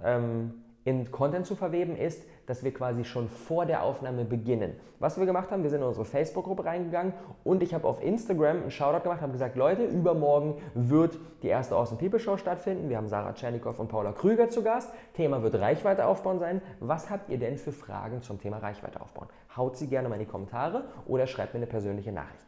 ähm, 0.03 0.53
in 0.83 1.11
Content 1.11 1.45
zu 1.45 1.55
verweben, 1.55 1.95
ist, 1.95 2.25
dass 2.51 2.65
wir 2.65 2.74
quasi 2.74 3.05
schon 3.05 3.29
vor 3.29 3.65
der 3.65 3.81
Aufnahme 3.81 4.25
beginnen. 4.25 4.75
Was 5.00 5.17
wir 5.17 5.25
gemacht 5.25 5.51
haben, 5.51 5.63
wir 5.63 5.70
sind 5.70 5.79
in 5.79 5.88
unsere 5.88 6.03
Facebook-Gruppe 6.03 6.65
reingegangen 6.65 7.13
und 7.46 7.63
ich 7.63 7.74
habe 7.74 7.88
auf 7.88 8.03
Instagram 8.03 8.63
einen 8.63 8.72
Shoutout 8.72 9.03
gemacht, 9.03 9.22
habe 9.22 9.31
gesagt, 9.31 9.55
Leute, 9.55 9.86
übermorgen 9.86 10.55
wird 10.74 11.17
die 11.43 11.48
erste 11.48 11.75
Awesome 11.75 11.98
People 11.98 12.20
Show 12.20 12.36
stattfinden. 12.36 12.89
Wir 12.89 12.98
haben 12.98 13.08
Sarah 13.08 13.31
Tschernikow 13.31 13.79
und 13.79 13.88
Paula 13.88 14.12
Krüger 14.12 14.50
zu 14.50 14.63
Gast. 14.63 14.91
Thema 15.13 15.41
wird 15.43 15.55
Reichweite 15.55 16.05
aufbauen 16.05 16.39
sein. 16.39 16.62
Was 16.81 17.10
habt 17.10 17.29
ihr 17.29 17.39
denn 17.39 17.58
für 17.58 17.72
Fragen 17.72 18.22
zum 18.22 18.38
Thema 18.41 18.58
Reichweite 18.58 19.00
aufbauen? 19.00 19.29
Haut 19.55 19.77
sie 19.77 19.88
gerne 19.88 20.10
mal 20.10 20.15
in 20.15 20.25
die 20.25 20.29
Kommentare 20.29 20.84
oder 21.05 21.27
schreibt 21.27 21.53
mir 21.53 21.60
eine 21.60 21.67
persönliche 21.67 22.12
Nachricht. 22.12 22.48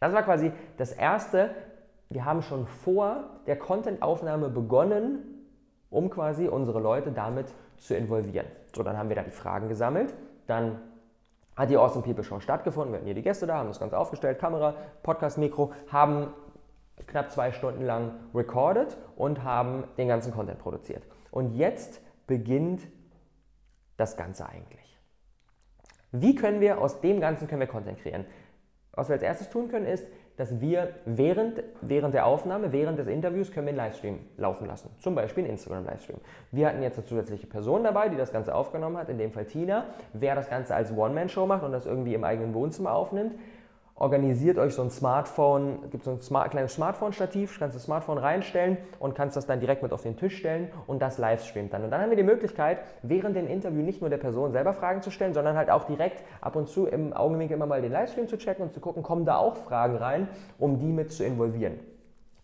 Das 0.00 0.14
war 0.14 0.22
quasi 0.22 0.52
das 0.78 0.90
erste. 0.92 1.50
Wir 2.08 2.24
haben 2.24 2.40
schon 2.40 2.66
vor 2.66 3.24
der 3.46 3.58
Content-Aufnahme 3.58 4.48
begonnen, 4.48 5.18
um 5.90 6.08
quasi 6.08 6.48
unsere 6.48 6.80
Leute 6.80 7.12
damit 7.12 7.52
zu 7.82 7.96
involvieren. 7.96 8.46
So, 8.74 8.82
dann 8.82 8.96
haben 8.96 9.08
wir 9.08 9.16
da 9.16 9.22
die 9.22 9.30
Fragen 9.30 9.68
gesammelt, 9.68 10.14
dann 10.46 10.80
hat 11.56 11.68
die 11.68 11.76
Awesome 11.76 12.02
People 12.02 12.24
Show 12.24 12.40
stattgefunden, 12.40 12.92
wir 12.92 12.98
hatten 12.98 13.06
hier 13.06 13.14
die 13.14 13.22
Gäste 13.22 13.46
da, 13.46 13.56
haben 13.56 13.68
das 13.68 13.80
Ganze 13.80 13.98
aufgestellt, 13.98 14.38
Kamera, 14.38 14.74
Podcast-Mikro, 15.02 15.72
haben 15.90 16.28
knapp 17.06 17.30
zwei 17.30 17.52
Stunden 17.52 17.84
lang 17.84 18.12
recorded 18.34 18.96
und 19.16 19.42
haben 19.42 19.84
den 19.98 20.08
ganzen 20.08 20.32
Content 20.32 20.58
produziert. 20.58 21.02
Und 21.30 21.54
jetzt 21.54 22.00
beginnt 22.26 22.82
das 23.96 24.16
Ganze 24.16 24.48
eigentlich. 24.48 24.98
Wie 26.12 26.34
können 26.34 26.60
wir 26.60 26.80
aus 26.80 27.00
dem 27.00 27.20
Ganzen 27.20 27.48
können 27.48 27.60
wir 27.60 27.66
Content 27.66 27.98
kreieren? 27.98 28.24
Was 28.92 29.08
wir 29.08 29.14
als 29.14 29.22
erstes 29.22 29.48
tun 29.48 29.68
können, 29.68 29.86
ist, 29.86 30.06
dass 30.36 30.60
wir 30.60 30.94
während, 31.04 31.62
während 31.80 32.14
der 32.14 32.26
Aufnahme, 32.26 32.72
während 32.72 32.98
des 32.98 33.06
Interviews, 33.06 33.52
können 33.52 33.66
wir 33.66 33.70
einen 33.72 33.78
Livestream 33.78 34.18
laufen 34.36 34.66
lassen. 34.66 34.90
Zum 34.98 35.14
Beispiel 35.14 35.44
einen 35.44 35.52
Instagram-Livestream. 35.52 36.18
Wir 36.50 36.68
hatten 36.68 36.82
jetzt 36.82 36.98
eine 36.98 37.06
zusätzliche 37.06 37.46
Person 37.46 37.84
dabei, 37.84 38.08
die 38.08 38.16
das 38.16 38.32
Ganze 38.32 38.54
aufgenommen 38.54 38.96
hat, 38.96 39.08
in 39.08 39.18
dem 39.18 39.32
Fall 39.32 39.44
Tina. 39.44 39.86
Wer 40.12 40.34
das 40.34 40.48
Ganze 40.48 40.74
als 40.74 40.90
One-Man-Show 40.96 41.46
macht 41.46 41.62
und 41.62 41.72
das 41.72 41.86
irgendwie 41.86 42.14
im 42.14 42.24
eigenen 42.24 42.54
Wohnzimmer 42.54 42.92
aufnimmt, 42.92 43.34
organisiert 44.02 44.58
euch 44.58 44.74
so 44.74 44.82
ein 44.82 44.90
Smartphone, 44.90 45.88
gibt 45.90 46.02
so 46.02 46.10
ein 46.10 46.20
Smart, 46.20 46.50
kleines 46.50 46.74
Smartphone-Stativ, 46.74 47.56
kannst 47.60 47.76
das 47.76 47.84
Smartphone 47.84 48.18
reinstellen 48.18 48.76
und 48.98 49.14
kannst 49.14 49.36
das 49.36 49.46
dann 49.46 49.60
direkt 49.60 49.84
mit 49.84 49.92
auf 49.92 50.02
den 50.02 50.16
Tisch 50.16 50.38
stellen 50.38 50.72
und 50.88 51.00
das 51.00 51.18
live 51.18 51.44
streamt 51.44 51.72
dann. 51.72 51.84
Und 51.84 51.92
dann 51.92 52.02
haben 52.02 52.10
wir 52.10 52.16
die 52.16 52.24
Möglichkeit, 52.24 52.78
während 53.02 53.36
dem 53.36 53.46
Interview 53.46 53.80
nicht 53.80 54.00
nur 54.00 54.10
der 54.10 54.18
Person 54.18 54.50
selber 54.50 54.74
Fragen 54.74 55.02
zu 55.02 55.12
stellen, 55.12 55.34
sondern 55.34 55.56
halt 55.56 55.70
auch 55.70 55.84
direkt 55.84 56.24
ab 56.40 56.56
und 56.56 56.68
zu 56.68 56.86
im 56.86 57.12
Augenwinkel 57.12 57.54
immer 57.54 57.66
mal 57.66 57.80
den 57.80 57.92
Livestream 57.92 58.26
zu 58.26 58.36
checken 58.38 58.64
und 58.64 58.74
zu 58.74 58.80
gucken, 58.80 59.04
kommen 59.04 59.24
da 59.24 59.36
auch 59.36 59.54
Fragen 59.54 59.94
rein, 59.94 60.26
um 60.58 60.80
die 60.80 60.92
mit 60.92 61.12
zu 61.12 61.24
involvieren 61.24 61.78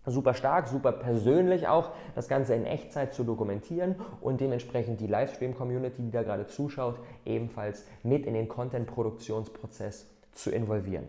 super 0.06 0.32
stark, 0.32 0.68
super 0.68 0.92
persönlich 0.92 1.68
auch, 1.68 1.90
das 2.14 2.28
Ganze 2.28 2.54
in 2.54 2.64
Echtzeit 2.64 3.12
zu 3.12 3.24
dokumentieren 3.24 3.96
und 4.22 4.40
dementsprechend 4.40 5.00
die 5.00 5.06
Livestream-Community, 5.06 6.00
die 6.00 6.10
da 6.10 6.22
gerade 6.22 6.46
zuschaut, 6.46 6.98
ebenfalls 7.26 7.84
mit 8.04 8.24
in 8.24 8.32
den 8.32 8.48
Content-Produktionsprozess 8.48 10.06
zu 10.32 10.50
involvieren. 10.50 11.04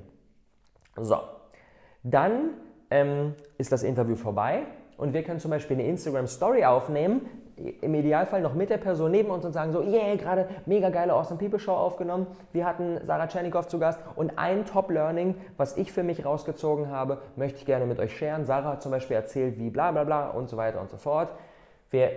So, 1.02 1.18
dann 2.04 2.52
ähm, 2.90 3.36
ist 3.58 3.72
das 3.72 3.84
Interview 3.84 4.16
vorbei 4.16 4.64
und 4.98 5.14
wir 5.14 5.24
können 5.24 5.40
zum 5.40 5.52
Beispiel 5.52 5.78
eine 5.78 5.88
Instagram 5.88 6.28
Story 6.28 6.66
aufnehmen, 6.66 7.26
im 7.82 7.94
Idealfall 7.94 8.42
noch 8.42 8.54
mit 8.54 8.70
der 8.70 8.78
Person 8.78 9.12
neben 9.12 9.30
uns 9.30 9.44
und 9.44 9.52
sagen 9.52 9.72
so, 9.72 9.82
yeah, 9.82 10.16
gerade 10.16 10.48
mega 10.66 10.90
geile 10.90 11.14
Awesome 11.14 11.40
People 11.40 11.60
Show 11.60 11.74
aufgenommen. 11.74 12.28
Wir 12.54 12.66
hatten 12.66 13.00
Sarah 13.06 13.28
Tschernikow 13.28 13.68
zu 13.68 13.80
Gast 13.80 14.00
und 14.16 14.38
ein 14.38 14.66
Top 14.66 14.90
Learning, 14.90 15.36
was 15.58 15.76
ich 15.76 15.92
für 15.92 16.04
mich 16.04 16.26
rausgezogen 16.26 16.90
habe, 16.90 17.20
möchte 17.36 17.60
ich 17.60 17.66
gerne 17.66 17.86
mit 17.86 18.00
euch 18.00 18.18
sharen. 18.18 18.46
Sarah 18.46 18.74
hat 18.74 18.82
zum 18.82 18.92
Beispiel 18.92 19.18
erzählt, 19.18 19.60
wie 19.60 19.70
bla 19.70 19.92
bla 19.92 20.06
bla 20.06 20.30
und 20.30 20.50
so 20.50 20.58
weiter 20.58 20.80
und 20.80 20.90
so 20.90 20.98
fort. 20.98 21.30
Wir 21.90 22.12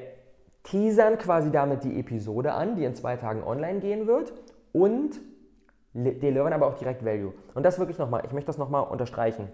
teasern 0.62 1.18
quasi 1.18 1.50
damit 1.50 1.82
die 1.82 1.98
Episode 1.98 2.52
an, 2.52 2.76
die 2.76 2.84
in 2.84 2.94
zwei 2.94 3.16
Tagen 3.16 3.42
online 3.42 3.80
gehen 3.80 4.06
wird 4.06 4.32
und 4.72 5.20
delivern 5.94 6.52
aber 6.52 6.66
auch 6.66 6.74
direkt 6.74 7.04
Value. 7.04 7.32
Und 7.54 7.64
das 7.64 7.78
wirklich 7.78 7.98
nochmal, 7.98 8.22
ich 8.24 8.32
möchte 8.32 8.46
das 8.46 8.58
nochmal 8.58 8.84
unterstreichen. 8.84 9.48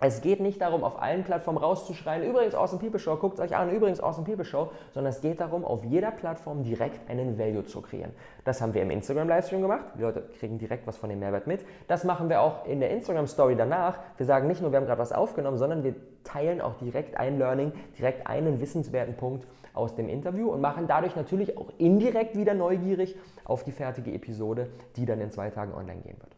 Es 0.00 0.20
geht 0.20 0.40
nicht 0.40 0.60
darum, 0.60 0.82
auf 0.82 1.00
allen 1.00 1.22
Plattformen 1.22 1.56
rauszuschreien, 1.56 2.28
übrigens 2.28 2.54
Awesome 2.54 2.80
People 2.80 2.98
Show, 2.98 3.16
guckt 3.16 3.38
euch 3.38 3.56
an, 3.56 3.70
übrigens 3.70 4.00
Awesome 4.00 4.26
People 4.26 4.44
Show, 4.44 4.70
sondern 4.92 5.12
es 5.12 5.20
geht 5.20 5.40
darum, 5.40 5.64
auf 5.64 5.84
jeder 5.84 6.10
Plattform 6.10 6.64
direkt 6.64 7.08
einen 7.08 7.38
Value 7.38 7.64
zu 7.64 7.80
kreieren. 7.80 8.10
Das 8.44 8.60
haben 8.60 8.74
wir 8.74 8.82
im 8.82 8.90
Instagram-Livestream 8.90 9.62
gemacht, 9.62 9.84
die 9.96 10.02
Leute 10.02 10.22
kriegen 10.38 10.58
direkt 10.58 10.86
was 10.86 10.96
von 10.96 11.10
dem 11.10 11.20
Mehrwert 11.20 11.46
mit. 11.46 11.64
Das 11.86 12.02
machen 12.02 12.28
wir 12.28 12.40
auch 12.40 12.66
in 12.66 12.80
der 12.80 12.90
Instagram-Story 12.90 13.54
danach. 13.56 13.98
Wir 14.16 14.26
sagen 14.26 14.48
nicht 14.48 14.60
nur, 14.60 14.72
wir 14.72 14.78
haben 14.78 14.86
gerade 14.86 15.00
was 15.00 15.12
aufgenommen, 15.12 15.58
sondern 15.58 15.84
wir 15.84 15.94
teilen 16.24 16.60
auch 16.60 16.74
direkt 16.74 17.16
ein 17.16 17.38
Learning, 17.38 17.72
direkt 17.96 18.26
einen 18.26 18.60
wissenswerten 18.60 19.16
Punkt 19.16 19.46
aus 19.74 19.96
dem 19.96 20.08
Interview 20.08 20.50
und 20.50 20.60
machen 20.60 20.86
dadurch 20.86 21.16
natürlich 21.16 21.58
auch 21.58 21.70
indirekt 21.78 22.36
wieder 22.36 22.54
neugierig 22.54 23.16
auf 23.44 23.64
die 23.64 23.72
fertige 23.72 24.12
Episode, 24.12 24.70
die 24.96 25.04
dann 25.04 25.20
in 25.20 25.30
zwei 25.30 25.50
Tagen 25.50 25.74
online 25.74 26.00
gehen 26.00 26.16
wird. 26.20 26.36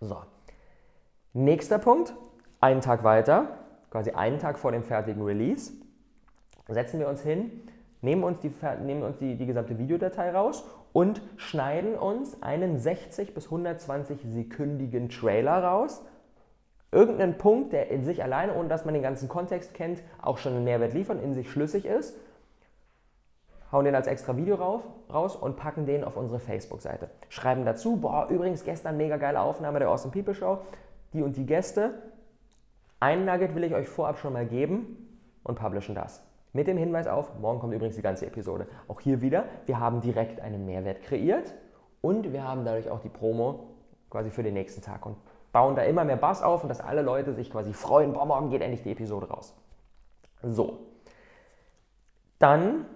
So, 0.00 0.16
nächster 1.32 1.78
Punkt, 1.78 2.12
einen 2.60 2.80
Tag 2.80 3.04
weiter, 3.04 3.58
quasi 3.90 4.10
einen 4.10 4.38
Tag 4.38 4.58
vor 4.58 4.72
dem 4.72 4.82
fertigen 4.82 5.22
Release, 5.22 5.72
setzen 6.68 6.98
wir 6.98 7.08
uns 7.08 7.22
hin, 7.22 7.62
nehmen 8.02 8.24
uns 8.24 8.40
die, 8.40 8.52
nehmen 8.84 9.02
uns 9.02 9.18
die, 9.18 9.36
die 9.36 9.46
gesamte 9.46 9.78
Videodatei 9.78 10.32
raus 10.32 10.64
und 10.92 11.22
schneiden 11.36 11.94
uns 11.94 12.42
einen 12.42 12.78
60 12.78 13.32
bis 13.32 13.44
120 13.44 14.20
sekündigen 14.24 15.08
Trailer 15.08 15.62
raus. 15.62 16.04
Irgendeinen 16.92 17.38
Punkt, 17.38 17.72
der 17.72 17.88
in 17.90 18.04
sich 18.04 18.24
alleine, 18.24 18.54
ohne 18.54 18.68
dass 18.68 18.84
man 18.84 18.94
den 18.94 19.02
ganzen 19.04 19.28
Kontext 19.28 19.74
kennt, 19.74 20.02
auch 20.20 20.38
schon 20.38 20.54
einen 20.54 20.64
Mehrwert 20.64 20.94
liefert, 20.94 21.22
in 21.22 21.34
sich 21.34 21.48
schlüssig 21.48 21.84
ist 21.84 22.16
hauen 23.72 23.84
den 23.84 23.94
als 23.94 24.06
extra 24.06 24.36
Video 24.36 24.56
rauf, 24.56 24.82
raus 25.12 25.36
und 25.36 25.56
packen 25.56 25.86
den 25.86 26.04
auf 26.04 26.16
unsere 26.16 26.40
Facebook-Seite. 26.40 27.10
Schreiben 27.28 27.64
dazu, 27.64 27.96
boah, 27.96 28.28
übrigens 28.28 28.64
gestern 28.64 28.96
mega 28.96 29.16
geile 29.16 29.40
Aufnahme 29.40 29.78
der 29.78 29.88
Awesome 29.88 30.12
People 30.12 30.34
Show, 30.34 30.58
die 31.12 31.22
und 31.22 31.36
die 31.36 31.46
Gäste. 31.46 31.94
Ein 32.98 33.24
Nugget 33.24 33.54
will 33.54 33.64
ich 33.64 33.74
euch 33.74 33.88
vorab 33.88 34.18
schon 34.18 34.32
mal 34.32 34.46
geben 34.46 35.18
und 35.42 35.58
publishen 35.58 35.94
das. 35.94 36.22
Mit 36.52 36.66
dem 36.66 36.76
Hinweis 36.76 37.06
auf, 37.06 37.38
morgen 37.38 37.60
kommt 37.60 37.74
übrigens 37.74 37.96
die 37.96 38.02
ganze 38.02 38.26
Episode. 38.26 38.66
Auch 38.88 39.00
hier 39.00 39.20
wieder, 39.20 39.44
wir 39.66 39.78
haben 39.78 40.00
direkt 40.00 40.40
einen 40.40 40.66
Mehrwert 40.66 41.02
kreiert 41.02 41.54
und 42.00 42.32
wir 42.32 42.42
haben 42.42 42.64
dadurch 42.64 42.90
auch 42.90 43.00
die 43.00 43.08
Promo 43.08 43.68
quasi 44.10 44.30
für 44.30 44.42
den 44.42 44.54
nächsten 44.54 44.82
Tag 44.82 45.06
und 45.06 45.16
bauen 45.52 45.76
da 45.76 45.82
immer 45.82 46.04
mehr 46.04 46.16
Bass 46.16 46.42
auf 46.42 46.62
und 46.62 46.68
dass 46.68 46.80
alle 46.80 47.02
Leute 47.02 47.34
sich 47.34 47.50
quasi 47.50 47.72
freuen, 47.72 48.12
boah, 48.12 48.26
morgen 48.26 48.50
geht 48.50 48.62
endlich 48.62 48.82
die 48.82 48.90
Episode 48.90 49.28
raus. 49.28 49.54
So. 50.42 50.78
Dann 52.38 52.86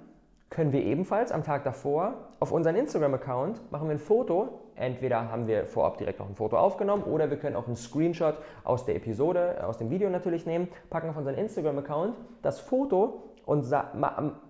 können 0.54 0.72
wir 0.72 0.84
ebenfalls 0.84 1.32
am 1.32 1.42
Tag 1.42 1.64
davor 1.64 2.14
auf 2.38 2.52
unseren 2.52 2.76
Instagram-Account 2.76 3.72
machen 3.72 3.88
wir 3.88 3.96
ein 3.96 3.98
Foto. 3.98 4.60
Entweder 4.76 5.28
haben 5.28 5.48
wir 5.48 5.66
vorab 5.66 5.98
direkt 5.98 6.20
noch 6.20 6.28
ein 6.28 6.36
Foto 6.36 6.56
aufgenommen 6.56 7.02
oder 7.02 7.28
wir 7.28 7.38
können 7.38 7.56
auch 7.56 7.66
einen 7.66 7.74
Screenshot 7.74 8.36
aus 8.62 8.84
der 8.84 8.94
Episode, 8.94 9.66
aus 9.66 9.78
dem 9.78 9.90
Video 9.90 10.08
natürlich 10.10 10.46
nehmen, 10.46 10.68
packen 10.90 11.10
auf 11.10 11.16
unseren 11.16 11.34
Instagram-Account 11.34 12.14
das 12.42 12.60
Foto 12.60 13.32
und 13.44 13.68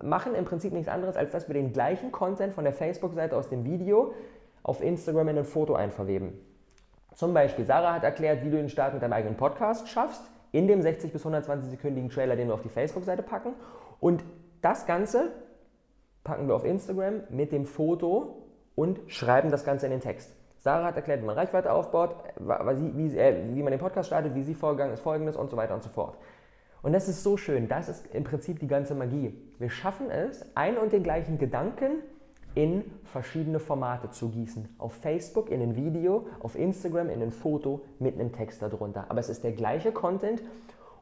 machen 0.03 0.35
im 0.35 0.45
Prinzip 0.45 0.75
nichts 0.75 0.89
anderes, 0.89 1.17
als 1.17 1.33
dass 1.33 1.49
wir 1.49 1.55
den 1.55 1.73
gleichen 1.73 2.13
Content 2.13 2.53
von 2.53 2.65
der 2.65 2.75
Facebook-Seite 2.75 3.35
aus 3.35 3.49
dem 3.49 3.65
Video 3.65 4.13
auf 4.63 4.83
Instagram 4.83 5.29
in 5.29 5.39
ein 5.39 5.45
Foto 5.45 5.75
einverweben. 5.75 6.39
Zum 7.15 7.33
Beispiel, 7.33 7.65
Sarah 7.65 7.95
hat 7.95 8.05
erklärt, 8.05 8.45
wie 8.45 8.51
du 8.51 8.59
den 8.59 8.69
Start 8.69 8.93
mit 8.93 9.03
deinem 9.03 9.15
eigenen 9.15 9.39
Podcast 9.39 9.89
schaffst, 9.89 10.23
in 10.53 10.69
dem 10.69 10.83
60 10.83 11.13
bis 11.13 11.23
120 11.23 11.71
sekündigen 11.71 12.11
Trailer, 12.11 12.37
den 12.37 12.49
wir 12.49 12.55
auf 12.55 12.63
die 12.63 12.69
Facebook-Seite 12.69 13.23
packen. 13.23 13.55
Und 14.01 14.23
das 14.61 14.87
Ganze 14.87 15.33
packen 16.25 16.49
wir 16.49 16.57
auf 16.57 16.65
Instagram 16.65 17.23
mit 17.29 17.53
dem 17.53 17.65
Foto 17.65 18.43
und 18.75 19.01
schreiben 19.07 19.51
das 19.51 19.65
Ganze 19.65 19.87
in 19.87 19.93
den 19.93 20.01
Text. 20.01 20.35
Sarah 20.59 20.87
hat 20.87 20.97
erklärt, 20.97 21.21
wie 21.21 21.27
man 21.27 21.37
Reichweite 21.37 21.71
aufbaut, 21.71 22.17
wie, 22.39 23.17
äh, 23.19 23.55
wie 23.55 23.63
man 23.63 23.71
den 23.71 23.81
Podcast 23.81 24.07
startet, 24.09 24.35
wie 24.35 24.43
sie 24.43 24.55
vorgegangen 24.55 24.95
ist, 24.95 25.01
folgendes 25.01 25.37
und 25.37 25.51
so 25.51 25.59
weiter 25.59 25.75
und 25.75 25.83
so 25.83 25.91
fort. 25.91 26.17
Und 26.83 26.93
das 26.93 27.09
ist 27.09 27.23
so 27.23 27.37
schön, 27.37 27.69
das 27.69 27.89
ist 27.89 28.07
im 28.15 28.25
Prinzip 28.25 28.61
die 28.61 28.67
ganze 28.67 28.95
Magie. 28.95 29.39
Wir 29.59 29.71
schaffen 29.71 30.11
es, 30.11 30.45
ein 30.55 30.79
und 30.79 30.93
den 30.93 31.03
gleichen 31.03 31.39
Gedanken 31.39 32.03
in 32.55 32.85
verschiedene 33.05 33.59
Formate 33.59 34.11
zu 34.11 34.31
gießen. 34.31 34.69
Auf 34.79 34.95
Facebook 34.95 35.51
in 35.51 35.61
ein 35.61 35.77
Video, 35.77 36.27
auf 36.41 36.57
Instagram 36.57 37.11
in 37.11 37.23
ein 37.23 37.33
Foto 37.33 37.83
mit 37.99 38.15
einem 38.15 38.33
Text 38.33 38.63
darunter. 38.63 39.07
Aber 39.09 39.21
es 39.21 39.29
ist 39.29 39.45
der 39.45 39.53
gleiche 39.53 39.93
Content 39.93 40.43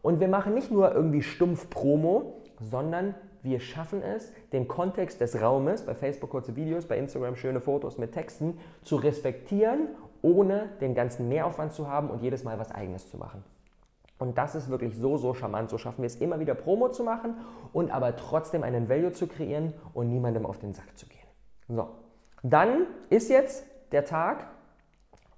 und 0.03 0.19
wir 0.19 0.29
machen 0.29 0.55
nicht 0.55 0.71
nur 0.71 0.93
irgendwie 0.93 1.23
stumpf 1.23 1.71
Promo, 1.71 2.41
sondern 2.61 3.15
wir 3.43 3.61
schaffen 3.61 4.03
es, 4.03 4.33
den 4.53 4.69
Kontext 4.69 5.21
des 5.21 5.41
Raumes, 5.41 5.85
bei 5.85 5.95
Facebook 5.95 6.31
kurze 6.31 6.55
Videos, 6.57 6.87
bei 6.87 6.97
Instagram 6.97 7.37
schöne 7.37 7.61
Fotos 7.61 7.99
mit 7.99 8.13
Texten, 8.13 8.59
zu 8.83 8.97
respektieren, 8.97 9.89
ohne 10.23 10.71
den 10.81 10.95
ganzen 10.95 11.29
Mehraufwand 11.29 11.73
zu 11.73 11.89
haben 11.89 12.09
und 12.09 12.23
jedes 12.23 12.45
Mal 12.45 12.59
was 12.59 12.71
eigenes 12.71 13.11
zu 13.11 13.17
machen. 13.17 13.43
Und 14.19 14.39
das 14.39 14.55
ist 14.55 14.71
wirklich 14.71 14.97
so, 14.97 15.17
so 15.17 15.35
charmant. 15.35 15.69
So 15.69 15.79
schaffen 15.79 16.03
wir 16.03 16.07
es 16.07 16.15
immer 16.17 16.39
wieder 16.39 16.55
Promo 16.55 16.91
zu 16.91 17.03
machen 17.03 17.35
und 17.73 17.91
aber 17.91 18.15
trotzdem 18.15 18.63
einen 18.63 18.89
Value 18.89 19.11
zu 19.11 19.27
kreieren 19.27 19.73
und 19.95 20.09
niemandem 20.09 20.47
auf 20.47 20.61
den 20.61 20.73
Sack 20.73 20.97
zu 20.97 21.07
gehen. 21.07 21.19
So, 21.69 21.89
dann 22.45 22.87
ist 23.11 23.29
jetzt 23.29 23.67
der 23.91 24.05
Tag 24.05 24.47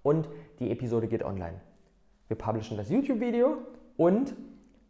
und 0.03 0.29
die 0.59 0.71
Episode 0.71 1.09
geht 1.09 1.25
online. 1.25 1.61
Wir 2.29 2.37
publishen 2.37 2.77
das 2.77 2.91
YouTube-Video 2.91 3.57
und 3.97 4.35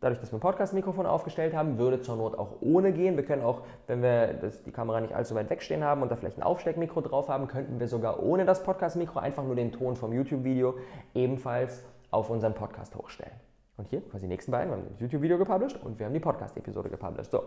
dadurch, 0.04 0.20
dass 0.20 0.32
wir 0.32 0.38
ein 0.38 0.40
Podcast-Mikrofon 0.40 1.06
aufgestellt 1.06 1.54
haben, 1.54 1.78
würde 1.78 2.00
zur 2.02 2.16
Not 2.16 2.38
auch 2.38 2.60
ohne 2.60 2.92
gehen. 2.92 3.16
Wir 3.16 3.24
können 3.24 3.42
auch, 3.42 3.62
wenn 3.86 4.02
wir 4.02 4.34
das, 4.34 4.62
die 4.62 4.70
Kamera 4.70 5.00
nicht 5.00 5.14
allzu 5.14 5.34
weit 5.34 5.48
wegstehen 5.48 5.82
haben 5.82 6.02
und 6.02 6.10
da 6.10 6.16
vielleicht 6.16 6.36
ein 6.36 6.42
Aufsteckmikro 6.42 7.00
drauf 7.00 7.28
haben, 7.28 7.48
könnten 7.48 7.80
wir 7.80 7.88
sogar 7.88 8.22
ohne 8.22 8.44
das 8.44 8.62
Podcast-Mikro 8.62 9.18
einfach 9.18 9.44
nur 9.44 9.56
den 9.56 9.72
Ton 9.72 9.96
vom 9.96 10.12
YouTube-Video 10.12 10.74
ebenfalls 11.14 11.82
auf 12.10 12.28
unseren 12.28 12.54
Podcast 12.54 12.94
hochstellen. 12.94 13.32
Und 13.76 13.88
hier 13.88 14.02
quasi 14.02 14.26
die 14.26 14.28
nächsten 14.28 14.52
beiden, 14.52 14.70
wir 14.70 14.76
haben 14.76 14.86
das 14.90 15.00
YouTube-Video 15.00 15.38
gepublished 15.38 15.82
und 15.82 15.98
wir 15.98 16.06
haben 16.06 16.12
die 16.12 16.20
Podcast-Episode 16.20 16.90
gepublished. 16.90 17.30
So, 17.30 17.42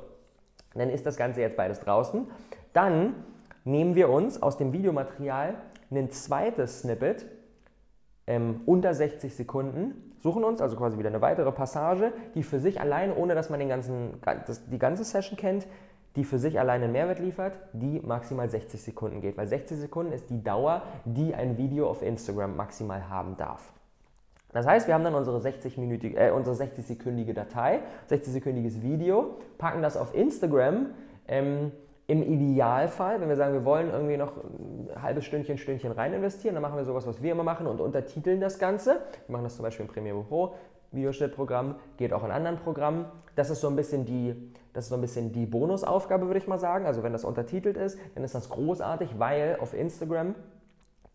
dann 0.73 0.89
ist 0.89 1.05
das 1.05 1.15
Ganze 1.15 1.41
jetzt 1.41 1.57
beides 1.57 1.79
draußen. 1.79 2.27
Dann 2.73 3.13
nehmen 3.65 3.95
wir 3.95 4.09
uns 4.09 4.41
aus 4.41 4.57
dem 4.57 4.73
Videomaterial 4.73 5.53
ein 5.91 6.09
zweites 6.09 6.81
Snippet 6.81 7.25
ähm, 8.25 8.61
unter 8.65 8.93
60 8.93 9.35
Sekunden, 9.35 10.06
suchen 10.19 10.43
uns 10.43 10.61
also 10.61 10.75
quasi 10.75 10.97
wieder 10.97 11.09
eine 11.09 11.21
weitere 11.21 11.51
Passage, 11.51 12.11
die 12.35 12.43
für 12.43 12.59
sich 12.59 12.81
allein, 12.81 13.15
ohne 13.15 13.35
dass 13.35 13.49
man 13.49 13.59
den 13.59 13.69
ganzen, 13.69 14.19
die 14.71 14.79
ganze 14.79 15.03
Session 15.03 15.37
kennt, 15.37 15.67
die 16.15 16.23
für 16.23 16.39
sich 16.39 16.59
alleine 16.59 16.85
einen 16.85 16.93
Mehrwert 16.93 17.19
liefert, 17.19 17.53
die 17.73 17.99
maximal 17.99 18.49
60 18.49 18.81
Sekunden 18.81 19.21
geht. 19.21 19.37
Weil 19.37 19.47
60 19.47 19.77
Sekunden 19.77 20.11
ist 20.11 20.29
die 20.29 20.43
Dauer, 20.43 20.81
die 21.05 21.35
ein 21.35 21.57
Video 21.57 21.87
auf 21.87 22.01
Instagram 22.01 22.55
maximal 22.55 23.09
haben 23.09 23.37
darf. 23.37 23.71
Das 24.51 24.65
heißt, 24.65 24.87
wir 24.87 24.95
haben 24.95 25.03
dann 25.03 25.13
unsere 25.13 25.37
60-sekündige 25.37 26.15
äh, 26.15 26.53
60 26.53 27.35
Datei, 27.35 27.81
60-sekündiges 28.09 28.81
Video, 28.81 29.35
packen 29.57 29.83
das 29.83 29.97
auf 29.97 30.15
Instagram. 30.15 30.87
Ähm, 31.27 31.71
im 32.07 32.23
Idealfall, 32.23 33.19
wenn 33.19 33.27
wir 33.27 33.35
sagen, 33.35 33.53
wir 33.53 33.65
wollen 33.65 33.89
irgendwie 33.89 34.15
noch 34.15 34.37
ein 34.37 34.89
halbes 35.01 35.25
Stündchen, 35.25 35.57
Stündchen 35.57 35.91
rein 35.91 36.13
investieren, 36.13 36.55
dann 36.55 36.61
machen 36.61 36.77
wir 36.77 36.85
sowas, 36.85 37.05
was 37.05 37.21
wir 37.21 37.33
immer 37.33 37.43
machen 37.43 37.67
und 37.67 37.81
untertiteln 37.81 38.39
das 38.39 38.59
Ganze. 38.59 39.01
Wir 39.27 39.33
machen 39.33 39.43
das 39.43 39.57
zum 39.57 39.63
Beispiel 39.63 39.85
im 39.85 39.91
Premiere 39.91 40.23
Pro, 40.23 40.55
Videoschnittprogramm, 40.93 41.75
geht 41.97 42.13
auch 42.13 42.23
in 42.23 42.31
anderen 42.31 42.57
Programmen. 42.57 43.05
Das 43.35 43.49
ist 43.49 43.59
so 43.59 43.67
ein 43.67 43.75
bisschen 43.75 44.05
die, 44.05 44.35
das 44.71 44.85
ist 44.85 44.89
so 44.89 44.95
ein 44.95 45.01
bisschen 45.01 45.33
die 45.33 45.45
Bonusaufgabe, 45.45 46.27
würde 46.27 46.39
ich 46.39 46.47
mal 46.47 46.59
sagen. 46.59 46.85
Also 46.85 47.03
wenn 47.03 47.11
das 47.11 47.25
untertitelt 47.25 47.75
ist, 47.75 47.99
dann 48.15 48.23
ist 48.23 48.33
das 48.33 48.49
großartig, 48.49 49.19
weil 49.19 49.57
auf 49.59 49.73
Instagram 49.73 50.33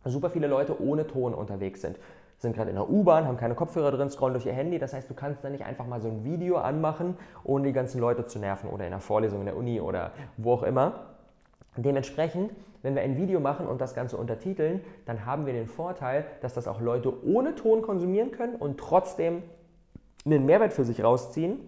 super 0.04 0.28
viele 0.28 0.46
Leute 0.46 0.78
ohne 0.82 1.06
Ton 1.06 1.32
unterwegs 1.32 1.80
sind 1.80 1.98
sind 2.42 2.56
gerade 2.56 2.70
in 2.70 2.76
der 2.76 2.90
U-Bahn, 2.90 3.26
haben 3.26 3.36
keine 3.36 3.54
Kopfhörer 3.54 3.92
drin, 3.92 4.10
scrollen 4.10 4.34
durch 4.34 4.46
ihr 4.46 4.52
Handy. 4.52 4.80
Das 4.80 4.92
heißt, 4.92 5.08
du 5.08 5.14
kannst 5.14 5.44
da 5.44 5.48
nicht 5.48 5.64
einfach 5.64 5.86
mal 5.86 6.00
so 6.00 6.08
ein 6.08 6.24
Video 6.24 6.56
anmachen, 6.58 7.16
ohne 7.44 7.68
die 7.68 7.72
ganzen 7.72 8.00
Leute 8.00 8.26
zu 8.26 8.40
nerven 8.40 8.68
oder 8.68 8.84
in 8.84 8.90
der 8.90 9.00
Vorlesung 9.00 9.40
in 9.40 9.46
der 9.46 9.56
Uni 9.56 9.80
oder 9.80 10.10
wo 10.36 10.54
auch 10.54 10.64
immer. 10.64 11.06
Dementsprechend, 11.76 12.52
wenn 12.82 12.96
wir 12.96 13.02
ein 13.02 13.16
Video 13.16 13.38
machen 13.38 13.66
und 13.66 13.80
das 13.80 13.94
Ganze 13.94 14.16
untertiteln, 14.16 14.80
dann 15.06 15.24
haben 15.24 15.46
wir 15.46 15.52
den 15.52 15.68
Vorteil, 15.68 16.26
dass 16.40 16.52
das 16.52 16.66
auch 16.66 16.80
Leute 16.80 17.24
ohne 17.24 17.54
Ton 17.54 17.80
konsumieren 17.80 18.32
können 18.32 18.56
und 18.56 18.78
trotzdem 18.78 19.44
einen 20.26 20.44
Mehrwert 20.44 20.72
für 20.72 20.84
sich 20.84 21.02
rausziehen 21.02 21.60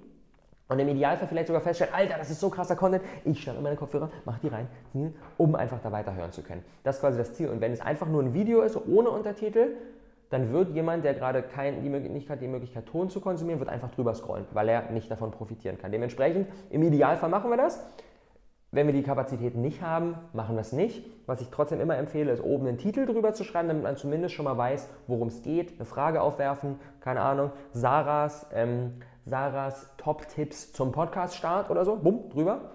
und 0.69 0.79
im 0.81 0.89
Idealfall 0.89 1.29
vielleicht 1.29 1.47
sogar 1.47 1.63
feststellen, 1.63 1.95
Alter, 1.95 2.19
das 2.19 2.31
ist 2.31 2.41
so 2.41 2.51
krasser 2.51 2.75
Content, 2.75 3.05
ich 3.25 3.41
schnappe 3.41 3.61
meine 3.61 3.77
Kopfhörer, 3.77 4.11
mach 4.25 4.41
die 4.41 4.49
rein, 4.49 4.67
um 5.37 5.55
einfach 5.55 5.81
da 5.81 5.93
weiterhören 5.93 6.33
zu 6.33 6.43
können. 6.43 6.65
Das 6.83 6.97
ist 6.97 7.01
quasi 7.01 7.17
das 7.17 7.35
Ziel. 7.35 7.49
Und 7.49 7.61
wenn 7.61 7.73
es 7.73 7.81
einfach 7.81 8.09
nur 8.09 8.23
ein 8.23 8.35
Video 8.35 8.63
ist, 8.63 8.77
ohne 8.77 9.11
Untertitel, 9.11 9.77
dann 10.31 10.53
wird 10.53 10.71
jemand, 10.71 11.05
der 11.05 11.15
gerade 11.15 11.43
kein, 11.43 11.83
die, 11.83 12.29
hat 12.29 12.41
die 12.41 12.49
Möglichkeit, 12.49 12.87
Ton 12.87 13.11
zu 13.11 13.21
konsumieren, 13.21 13.61
wird 13.61 13.71
einfach 13.71 13.91
drüber 13.91 14.15
scrollen, 14.15 14.47
weil 14.53 14.69
er 14.69 14.91
nicht 14.91 15.11
davon 15.11 15.31
profitieren 15.31 15.79
kann. 15.79 15.93
Dementsprechend, 15.93 16.49
im 16.71 16.83
Idealfall 16.83 17.31
machen 17.31 17.51
wir 17.51 17.57
das. 17.57 17.85
Wenn 18.75 18.89
wir 18.89 18.93
die 18.93 19.05
Kapazitäten 19.05 19.61
nicht 19.61 19.83
haben, 19.83 20.17
machen 20.33 20.57
wir 20.57 20.61
es 20.61 20.73
nicht. 20.73 21.07
Was 21.27 21.41
ich 21.41 21.49
trotzdem 21.51 21.81
immer 21.81 21.97
empfehle, 21.97 22.33
ist 22.33 22.43
oben 22.43 22.67
einen 22.67 22.79
Titel 22.79 23.07
drüber 23.07 23.33
zu 23.33 23.45
schreiben, 23.45 23.69
damit 23.69 23.85
man 23.85 23.97
zumindest 23.97 24.35
schon 24.35 24.45
mal 24.45 24.59
weiß, 24.59 24.89
worum 25.07 25.29
es 25.29 25.43
geht. 25.43 25.75
Eine 25.77 25.85
Frage 25.85 26.21
aufwerfen, 26.21 26.81
keine 26.99 27.21
Ahnung, 27.21 27.53
Sarahs, 27.71 28.49
ähm, 28.53 28.95
Sarahs 29.27 29.91
Top-Tipps 29.97 30.73
zum 30.73 30.91
Podcast-Start 30.91 31.71
oder 31.71 31.85
so, 31.85 31.95
bumm, 31.95 32.29
drüber. 32.31 32.73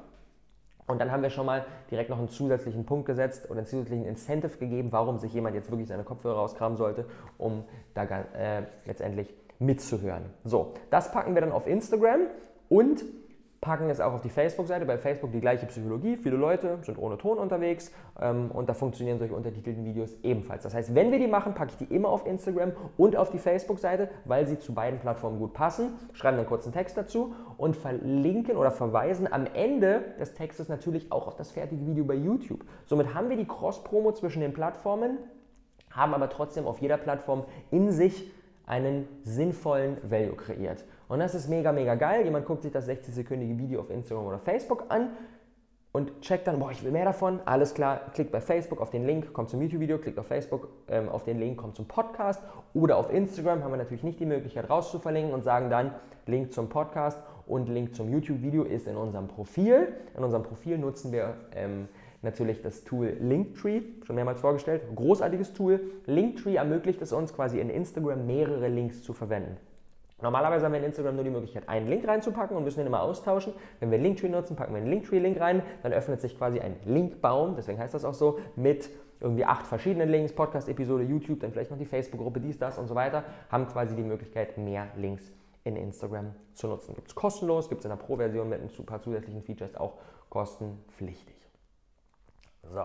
Und 0.90 1.00
dann 1.00 1.12
haben 1.12 1.22
wir 1.22 1.30
schon 1.30 1.46
mal 1.46 1.66
direkt 1.92 2.10
noch 2.10 2.18
einen 2.18 2.30
zusätzlichen 2.30 2.84
Punkt 2.84 3.06
gesetzt 3.06 3.46
oder 3.46 3.60
einen 3.60 3.68
zusätzlichen 3.68 4.06
Incentive 4.06 4.58
gegeben, 4.58 4.92
warum 4.92 5.20
sich 5.20 5.32
jemand 5.32 5.56
jetzt 5.56 5.70
wirklich 5.70 5.88
seine 5.88 6.04
Kopfhörer 6.04 6.38
rauskramen 6.40 6.78
sollte, 6.80 7.06
um 7.38 7.64
da 7.94 8.06
äh, 8.06 8.64
letztendlich 8.86 9.32
mitzuhören. 9.60 10.24
So, 10.44 10.74
das 10.90 11.12
packen 11.12 11.36
wir 11.36 11.42
dann 11.42 11.52
auf 11.52 11.68
Instagram 11.68 12.22
und 12.70 13.04
packen 13.62 13.90
es 13.90 14.00
auch 14.00 14.14
auf 14.14 14.22
die 14.22 14.30
Facebook-Seite. 14.30 14.86
Bei 14.86 14.98
Facebook 14.98 15.32
die 15.32 15.42
gleiche 15.42 15.66
Psychologie. 15.66 16.18
Viele 16.18 16.38
Leute 16.38 16.78
sind 16.82 16.98
ohne 16.98 17.18
Ton 17.18 17.38
unterwegs 17.38 17.92
ähm, 18.20 18.52
und 18.52 18.70
da 18.70 18.74
funktionieren 18.74 19.20
solche 19.20 19.36
untertitelten 19.36 19.84
Videos 19.86 20.16
ebenfalls. 20.24 20.64
Das 20.64 20.74
heißt, 20.74 20.96
wenn 20.96 21.12
wir 21.12 21.20
die 21.20 21.28
machen, 21.28 21.54
packe 21.54 21.72
ich 21.72 21.88
die 21.88 21.94
immer 21.94 22.10
auf 22.10 22.26
Instagram 22.26 22.72
und 22.98 23.16
auf 23.16 23.32
die 23.32 23.38
Facebook-Seite, 23.38 24.10
weil 24.26 24.48
sie 24.48 24.60
zu 24.60 24.74
beiden 24.74 25.00
Plattformen 25.00 25.40
gut 25.40 25.54
passen. 25.54 25.94
Schreiben 26.14 26.38
einen 26.38 26.48
kurzen 26.48 26.72
Text 26.72 26.98
dazu 26.98 27.36
und 27.58 27.76
verlinken 27.76 28.56
oder 28.56 28.72
verweisen 28.72 29.32
am 29.32 29.46
Ende 29.54 30.04
des 30.20 30.34
Textes 30.34 30.70
natürlich 30.70 31.12
auch 31.12 31.28
auf 31.28 31.36
das 31.36 31.52
fertige 31.52 31.86
Video 31.86 32.06
bei 32.06 32.16
YouTube. 32.16 32.64
Somit 32.86 33.14
haben 33.14 33.30
wir 33.30 33.38
die 33.38 33.48
Cross-Promo 33.48 34.14
zwischen 34.14 34.42
den 34.42 34.54
Plattformen, 34.54 35.18
haben 35.92 36.14
aber 36.14 36.30
trotzdem 36.30 36.66
auf 36.66 36.80
jeder 36.80 36.98
Plattform 36.98 37.44
in 37.72 37.92
sich 37.92 38.32
einen 38.66 39.08
sinnvollen 39.24 39.98
Value 40.04 40.36
kreiert. 40.36 40.86
Und 41.10 41.20
das 41.20 41.36
ist 41.36 41.50
mega, 41.50 41.72
mega 41.72 41.96
geil. 41.96 42.24
Jemand 42.24 42.46
guckt 42.46 42.62
sich 42.62 42.72
das 42.72 42.88
60-sekündige 42.88 43.58
Video 43.58 43.82
auf 43.82 43.90
Instagram 43.90 44.28
oder 44.28 44.40
Facebook 44.40 44.86
an 44.90 45.10
und 45.92 46.22
checkt 46.22 46.46
dann, 46.46 46.60
boah, 46.60 46.70
ich 46.70 46.84
will 46.84 46.92
mehr 46.92 47.06
davon. 47.06 47.40
Alles 47.46 47.74
klar, 47.74 48.12
klickt 48.14 48.32
bei 48.32 48.40
Facebook 48.40 48.80
auf 48.80 48.92
den 48.92 49.08
Link, 49.08 49.34
kommt 49.34 49.50
zum 49.50 49.60
YouTube-Video, 49.60 49.98
klickt 49.98 50.20
auf 50.20 50.28
Facebook 50.28 50.70
ähm, 50.88 51.10
auf 51.10 51.24
den 51.24 51.40
Link, 51.40 51.58
kommt 51.58 51.76
zum 51.76 51.88
Podcast. 51.88 52.44
Oder 52.76 52.98
auf 52.98 53.12
Instagram 53.12 53.64
haben 53.64 53.72
wir 53.72 53.78
natürlich 53.78 54.04
nicht 54.04 54.20
die 54.20 54.28
Möglichkeit 54.28 54.70
rauszuverlinken 54.70 55.34
und 55.34 55.44
sagen 55.44 55.72
dann 55.72 55.96
Link 56.28 56.54
zum 56.54 56.70
Podcast 56.70 57.18
und 57.48 57.70
Link 57.70 57.96
zum 57.96 58.12
YouTube-Video 58.12 58.64
ist 58.64 58.88
in 58.88 58.96
unserem 58.96 59.28
Profil. 59.28 59.88
In 60.16 60.24
unserem 60.24 60.44
Profil 60.44 60.78
nutzen 60.78 61.12
wir 61.12 61.34
ähm, 61.56 61.88
natürlich 62.22 62.62
das 62.62 62.84
Tool 62.84 63.18
Linktree, 63.20 63.82
schon 64.06 64.16
mehrmals 64.16 64.42
vorgestellt. 64.42 64.84
Großartiges 64.96 65.54
Tool. 65.54 65.82
Linktree 66.06 66.58
ermöglicht 66.58 67.02
es 67.02 67.14
uns 67.14 67.34
quasi 67.34 67.60
in 67.60 67.72
Instagram 67.72 68.28
mehrere 68.28 68.68
Links 68.68 69.02
zu 69.02 69.14
verwenden. 69.14 69.58
Normalerweise 70.22 70.66
haben 70.66 70.74
wir 70.74 70.80
in 70.80 70.86
Instagram 70.86 71.16
nur 71.16 71.24
die 71.24 71.30
Möglichkeit, 71.30 71.70
einen 71.70 71.88
Link 71.88 72.08
reinzupacken 72.08 72.58
und 72.58 72.64
müssen 72.64 72.80
den 72.80 72.88
immer 72.88 73.02
austauschen. 73.02 73.54
Wenn 73.80 73.92
wir 73.92 73.98
Linktree 73.98 74.30
nutzen, 74.30 74.56
packen 74.56 74.74
wir 74.74 74.82
einen 74.82 74.90
Linktree-Link 74.90 75.40
rein, 75.40 75.64
dann 75.82 75.94
öffnet 75.94 76.22
sich 76.22 76.38
quasi 76.38 76.60
ein 76.60 76.76
Linkbaum, 76.86 77.56
deswegen 77.56 77.80
heißt 77.80 77.94
das 77.94 78.04
auch 78.04 78.14
so, 78.14 78.40
mit 78.56 78.90
irgendwie 79.22 79.46
acht 79.46 79.68
verschiedenen 79.68 80.10
Links, 80.10 80.34
Podcast-Episode, 80.34 81.04
YouTube, 81.04 81.40
dann 81.42 81.52
vielleicht 81.52 81.72
noch 81.72 81.78
die 81.78 81.86
Facebook-Gruppe, 81.86 82.40
dies, 82.40 82.58
das 82.58 82.78
und 82.78 82.88
so 82.88 82.96
weiter, 82.96 83.24
haben 83.50 83.68
quasi 83.68 83.96
die 83.96 84.04
Möglichkeit, 84.04 84.58
mehr 84.58 84.88
Links 84.96 85.32
in 85.64 85.76
Instagram 85.76 86.34
zu 86.54 86.68
nutzen. 86.68 86.96
Gibt 86.96 87.10
es 87.10 87.16
kostenlos, 87.16 87.70
gibt 87.70 87.80
es 87.80 87.86
in 87.86 87.90
der 87.90 87.98
Pro-Version 87.98 88.48
mit 88.48 88.62
ein 88.62 88.86
paar 88.86 89.02
zusätzlichen 89.02 89.44
Features 89.44 89.76
auch 89.76 89.94
kostenpflichtig. 90.30 91.36
So, 92.64 92.84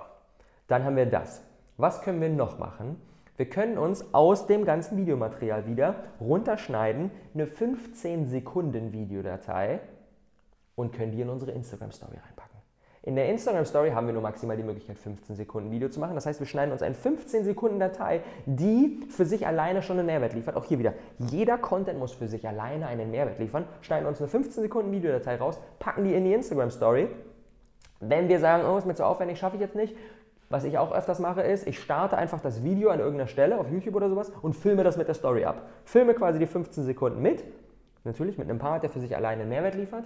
dann 0.66 0.84
haben 0.84 0.96
wir 0.96 1.06
das. 1.06 1.42
Was 1.76 2.02
können 2.02 2.20
wir 2.20 2.28
noch 2.28 2.58
machen? 2.58 3.00
Wir 3.36 3.46
können 3.46 3.78
uns 3.78 4.14
aus 4.14 4.46
dem 4.46 4.64
ganzen 4.64 4.96
Videomaterial 4.96 5.66
wieder 5.66 5.96
runterschneiden, 6.20 7.10
eine 7.34 7.46
15 7.46 8.26
Sekunden 8.26 8.92
Videodatei 8.92 9.80
und 10.76 10.92
können 10.92 11.12
die 11.12 11.20
in 11.20 11.28
unsere 11.28 11.50
Instagram 11.50 11.90
Story 11.90 12.16
reinpacken. 12.16 12.54
In 13.02 13.16
der 13.16 13.28
Instagram 13.28 13.66
Story 13.66 13.90
haben 13.90 14.06
wir 14.06 14.14
nur 14.14 14.22
maximal 14.22 14.56
die 14.56 14.62
Möglichkeit, 14.62 14.98
15 14.98 15.36
Sekunden 15.36 15.70
Video 15.70 15.90
zu 15.90 16.00
machen. 16.00 16.14
Das 16.14 16.24
heißt, 16.24 16.40
wir 16.40 16.46
schneiden 16.46 16.72
uns 16.72 16.80
eine 16.80 16.94
15 16.94 17.44
Sekunden 17.44 17.78
Datei, 17.78 18.22
die 18.46 19.00
für 19.10 19.26
sich 19.26 19.46
alleine 19.46 19.82
schon 19.82 19.98
einen 19.98 20.06
Mehrwert 20.06 20.32
liefert. 20.32 20.56
Auch 20.56 20.64
hier 20.64 20.78
wieder, 20.78 20.94
jeder 21.18 21.58
Content 21.58 21.98
muss 21.98 22.12
für 22.12 22.28
sich 22.28 22.48
alleine 22.48 22.86
einen 22.86 23.10
Mehrwert 23.10 23.38
liefern. 23.40 23.66
Schneiden 23.82 24.06
uns 24.06 24.20
eine 24.20 24.28
15 24.28 24.62
Sekunden 24.62 24.90
Videodatei 24.90 25.36
raus, 25.36 25.60
packen 25.80 26.04
die 26.04 26.14
in 26.14 26.24
die 26.24 26.32
Instagram 26.32 26.70
Story. 26.70 27.08
Wenn 28.00 28.28
wir 28.28 28.40
sagen, 28.40 28.64
oh, 28.66 28.78
ist 28.78 28.86
mir 28.86 28.94
zu 28.94 29.04
aufwendig, 29.04 29.38
schaffe 29.38 29.56
ich 29.56 29.62
jetzt 29.62 29.76
nicht, 29.76 29.94
Was 30.54 30.62
ich 30.62 30.78
auch 30.78 30.92
öfters 30.92 31.18
mache, 31.18 31.42
ist, 31.42 31.66
ich 31.66 31.80
starte 31.80 32.16
einfach 32.16 32.40
das 32.40 32.62
Video 32.62 32.90
an 32.90 33.00
irgendeiner 33.00 33.26
Stelle 33.26 33.58
auf 33.58 33.68
YouTube 33.72 33.96
oder 33.96 34.08
sowas 34.08 34.30
und 34.40 34.54
filme 34.54 34.84
das 34.84 34.96
mit 34.96 35.08
der 35.08 35.16
Story 35.16 35.44
ab. 35.44 35.62
Filme 35.84 36.14
quasi 36.14 36.38
die 36.38 36.46
15 36.46 36.84
Sekunden 36.84 37.20
mit, 37.20 37.42
natürlich 38.04 38.38
mit 38.38 38.48
einem 38.48 38.60
Part, 38.60 38.84
der 38.84 38.90
für 38.90 39.00
sich 39.00 39.16
alleine 39.16 39.40
einen 39.40 39.50
Mehrwert 39.50 39.74
liefert 39.74 40.04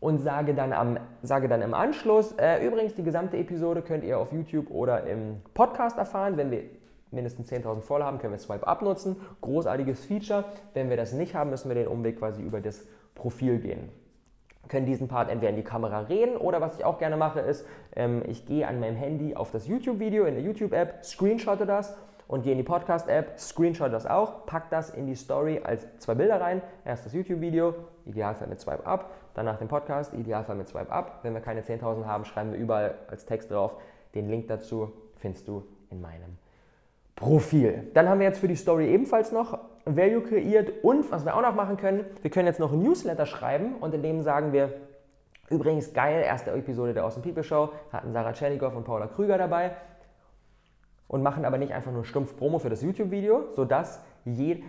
und 0.00 0.16
sage 0.16 0.54
dann, 0.54 0.72
am, 0.72 0.96
sage 1.20 1.48
dann 1.48 1.60
im 1.60 1.74
Anschluss, 1.74 2.32
äh, 2.38 2.66
übrigens, 2.66 2.94
die 2.94 3.02
gesamte 3.02 3.36
Episode 3.36 3.82
könnt 3.82 4.02
ihr 4.02 4.18
auf 4.18 4.32
YouTube 4.32 4.70
oder 4.70 5.04
im 5.04 5.42
Podcast 5.52 5.98
erfahren. 5.98 6.38
Wenn 6.38 6.50
wir 6.50 6.62
mindestens 7.10 7.52
10.000 7.52 7.82
voll 7.82 8.02
haben, 8.02 8.16
können 8.16 8.32
wir 8.32 8.38
Swipe 8.38 8.66
Up 8.66 8.80
nutzen. 8.80 9.16
Großartiges 9.42 10.06
Feature. 10.06 10.46
Wenn 10.72 10.88
wir 10.88 10.96
das 10.96 11.12
nicht 11.12 11.34
haben, 11.34 11.50
müssen 11.50 11.68
wir 11.68 11.74
den 11.74 11.88
Umweg 11.88 12.20
quasi 12.20 12.40
über 12.40 12.62
das 12.62 12.86
Profil 13.14 13.58
gehen. 13.58 13.90
Können 14.68 14.86
diesen 14.86 15.08
Part 15.08 15.30
entweder 15.30 15.50
in 15.50 15.56
die 15.56 15.64
Kamera 15.64 16.00
reden 16.00 16.36
oder 16.36 16.60
was 16.60 16.78
ich 16.78 16.84
auch 16.84 16.98
gerne 16.98 17.16
mache, 17.16 17.40
ist, 17.40 17.66
ähm, 17.96 18.22
ich 18.26 18.46
gehe 18.46 18.68
an 18.68 18.78
meinem 18.78 18.96
Handy 18.96 19.34
auf 19.34 19.50
das 19.50 19.66
YouTube-Video 19.66 20.24
in 20.24 20.34
der 20.34 20.44
YouTube-App, 20.44 21.04
screenshotte 21.04 21.66
das 21.66 21.96
und 22.30 22.44
gehe 22.44 22.52
in 22.52 22.58
die 22.58 22.64
Podcast-App, 22.64 23.40
screenshot 23.40 23.92
das 23.92 24.06
auch, 24.06 24.46
pack 24.46 24.70
das 24.70 24.90
in 24.90 25.08
die 25.08 25.16
Story 25.16 25.60
als 25.64 25.84
zwei 25.98 26.14
Bilder 26.14 26.40
rein. 26.40 26.62
Erst 26.84 27.04
das 27.04 27.12
YouTube-Video, 27.12 27.74
Idealfall 28.06 28.46
mit 28.46 28.60
Swipe 28.60 28.86
Up, 28.86 29.10
danach 29.34 29.58
den 29.58 29.66
Podcast, 29.66 30.14
Idealfall 30.14 30.54
mit 30.54 30.68
Swipe 30.68 30.92
Up. 30.92 31.18
Wenn 31.24 31.34
wir 31.34 31.40
keine 31.40 31.62
10.000 31.62 32.04
haben, 32.04 32.24
schreiben 32.24 32.52
wir 32.52 32.58
überall 32.60 32.94
als 33.08 33.26
Text 33.26 33.50
drauf. 33.50 33.74
Den 34.14 34.28
Link 34.28 34.46
dazu 34.46 34.92
findest 35.16 35.48
du 35.48 35.64
in 35.90 36.00
meinem 36.00 36.38
Profil. 37.20 37.90
Dann 37.92 38.08
haben 38.08 38.18
wir 38.18 38.26
jetzt 38.26 38.38
für 38.38 38.48
die 38.48 38.56
Story 38.56 38.88
ebenfalls 38.88 39.30
noch 39.30 39.58
Value 39.84 40.22
kreiert 40.22 40.72
und 40.82 41.12
was 41.12 41.26
wir 41.26 41.36
auch 41.36 41.42
noch 41.42 41.54
machen 41.54 41.76
können, 41.76 42.06
wir 42.22 42.30
können 42.30 42.46
jetzt 42.46 42.58
noch 42.58 42.72
ein 42.72 42.82
Newsletter 42.82 43.26
schreiben 43.26 43.76
und 43.76 43.94
in 43.94 44.02
dem 44.02 44.22
sagen 44.22 44.54
wir, 44.54 44.72
übrigens 45.50 45.92
geil, 45.92 46.22
erste 46.24 46.50
Episode 46.52 46.94
der 46.94 47.04
Awesome 47.04 47.22
People 47.22 47.44
Show, 47.44 47.68
hatten 47.92 48.12
Sarah 48.12 48.32
Tschernikow 48.32 48.74
und 48.74 48.84
Paula 48.84 49.06
Krüger 49.06 49.36
dabei 49.36 49.72
und 51.08 51.22
machen 51.22 51.44
aber 51.44 51.58
nicht 51.58 51.74
einfach 51.74 51.92
nur 51.92 52.06
stumpf 52.06 52.36
Promo 52.38 52.58
für 52.58 52.70
das 52.70 52.80
YouTube-Video, 52.80 53.52
sodass 53.52 54.00
je, 54.24 54.62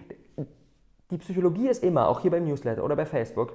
die 1.09 1.17
Psychologie 1.19 1.69
ist 1.69 1.83
immer, 1.85 2.09
auch 2.09 2.19
hier 2.19 2.31
beim 2.31 2.43
Newsletter 2.45 2.83
oder 2.83 2.97
bei 2.97 3.05
Facebook, 3.05 3.53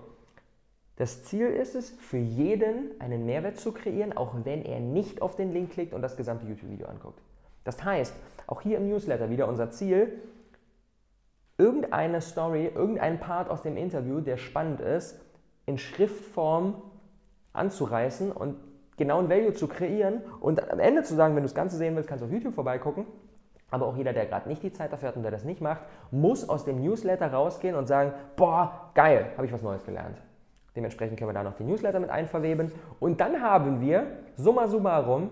das 0.96 1.22
Ziel 1.24 1.48
ist 1.48 1.74
es, 1.74 1.90
für 1.90 2.16
jeden 2.16 2.98
einen 2.98 3.26
Mehrwert 3.26 3.58
zu 3.58 3.72
kreieren, 3.72 4.16
auch 4.16 4.34
wenn 4.44 4.64
er 4.64 4.80
nicht 4.80 5.20
auf 5.20 5.36
den 5.36 5.52
Link 5.52 5.72
klickt 5.72 5.92
und 5.92 6.00
das 6.00 6.16
gesamte 6.16 6.46
YouTube-Video 6.46 6.86
anguckt. 6.86 7.20
Das 7.66 7.84
heißt, 7.84 8.14
auch 8.46 8.60
hier 8.60 8.78
im 8.78 8.88
Newsletter 8.88 9.28
wieder 9.28 9.48
unser 9.48 9.70
Ziel, 9.70 10.22
irgendeine 11.58 12.20
Story, 12.20 12.70
irgendein 12.72 13.18
Part 13.18 13.50
aus 13.50 13.62
dem 13.62 13.76
Interview, 13.76 14.20
der 14.20 14.36
spannend 14.36 14.80
ist, 14.80 15.20
in 15.66 15.76
Schriftform 15.76 16.80
anzureißen 17.52 18.30
und 18.30 18.56
genau 18.96 19.18
ein 19.18 19.28
Value 19.28 19.52
zu 19.52 19.66
kreieren 19.66 20.22
und 20.40 20.70
am 20.70 20.78
Ende 20.78 21.02
zu 21.02 21.14
sagen, 21.14 21.34
wenn 21.34 21.42
du 21.42 21.48
das 21.48 21.56
Ganze 21.56 21.76
sehen 21.76 21.96
willst, 21.96 22.08
kannst 22.08 22.22
du 22.22 22.26
auf 22.26 22.32
YouTube 22.32 22.54
vorbeigucken. 22.54 23.04
Aber 23.68 23.86
auch 23.86 23.96
jeder, 23.96 24.12
der 24.12 24.26
gerade 24.26 24.48
nicht 24.48 24.62
die 24.62 24.72
Zeit 24.72 24.92
dafür 24.92 25.08
hat 25.08 25.16
und 25.16 25.22
der 25.22 25.32
das 25.32 25.42
nicht 25.42 25.60
macht, 25.60 25.80
muss 26.12 26.48
aus 26.48 26.64
dem 26.64 26.80
Newsletter 26.80 27.32
rausgehen 27.32 27.74
und 27.74 27.86
sagen, 27.86 28.12
boah, 28.36 28.92
geil, 28.94 29.32
habe 29.36 29.46
ich 29.46 29.52
was 29.52 29.62
Neues 29.62 29.84
gelernt. 29.84 30.18
Dementsprechend 30.76 31.18
können 31.18 31.30
wir 31.30 31.34
da 31.34 31.42
noch 31.42 31.56
die 31.56 31.64
Newsletter 31.64 31.98
mit 31.98 32.10
einverweben. 32.10 32.70
Und 33.00 33.20
dann 33.20 33.42
haben 33.42 33.80
wir, 33.80 34.06
summa 34.36 34.68
summarum, 34.68 35.30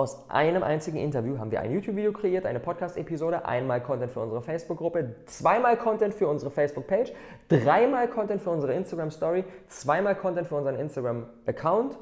aus 0.00 0.30
einem 0.30 0.62
einzigen 0.62 0.96
Interview 0.96 1.38
haben 1.38 1.50
wir 1.50 1.60
ein 1.60 1.70
YouTube-Video 1.70 2.12
kreiert, 2.12 2.46
eine 2.46 2.58
Podcast-Episode, 2.58 3.44
einmal 3.44 3.82
Content 3.82 4.10
für 4.10 4.20
unsere 4.20 4.40
Facebook-Gruppe, 4.40 5.14
zweimal 5.26 5.76
Content 5.76 6.14
für 6.14 6.26
unsere 6.26 6.50
Facebook-Page, 6.50 7.12
dreimal 7.50 8.08
Content 8.08 8.40
für 8.40 8.48
unsere 8.48 8.72
Instagram-Story, 8.72 9.44
zweimal 9.68 10.14
Content 10.14 10.48
für 10.48 10.56
unseren 10.56 10.76
Instagram-Account 10.76 11.98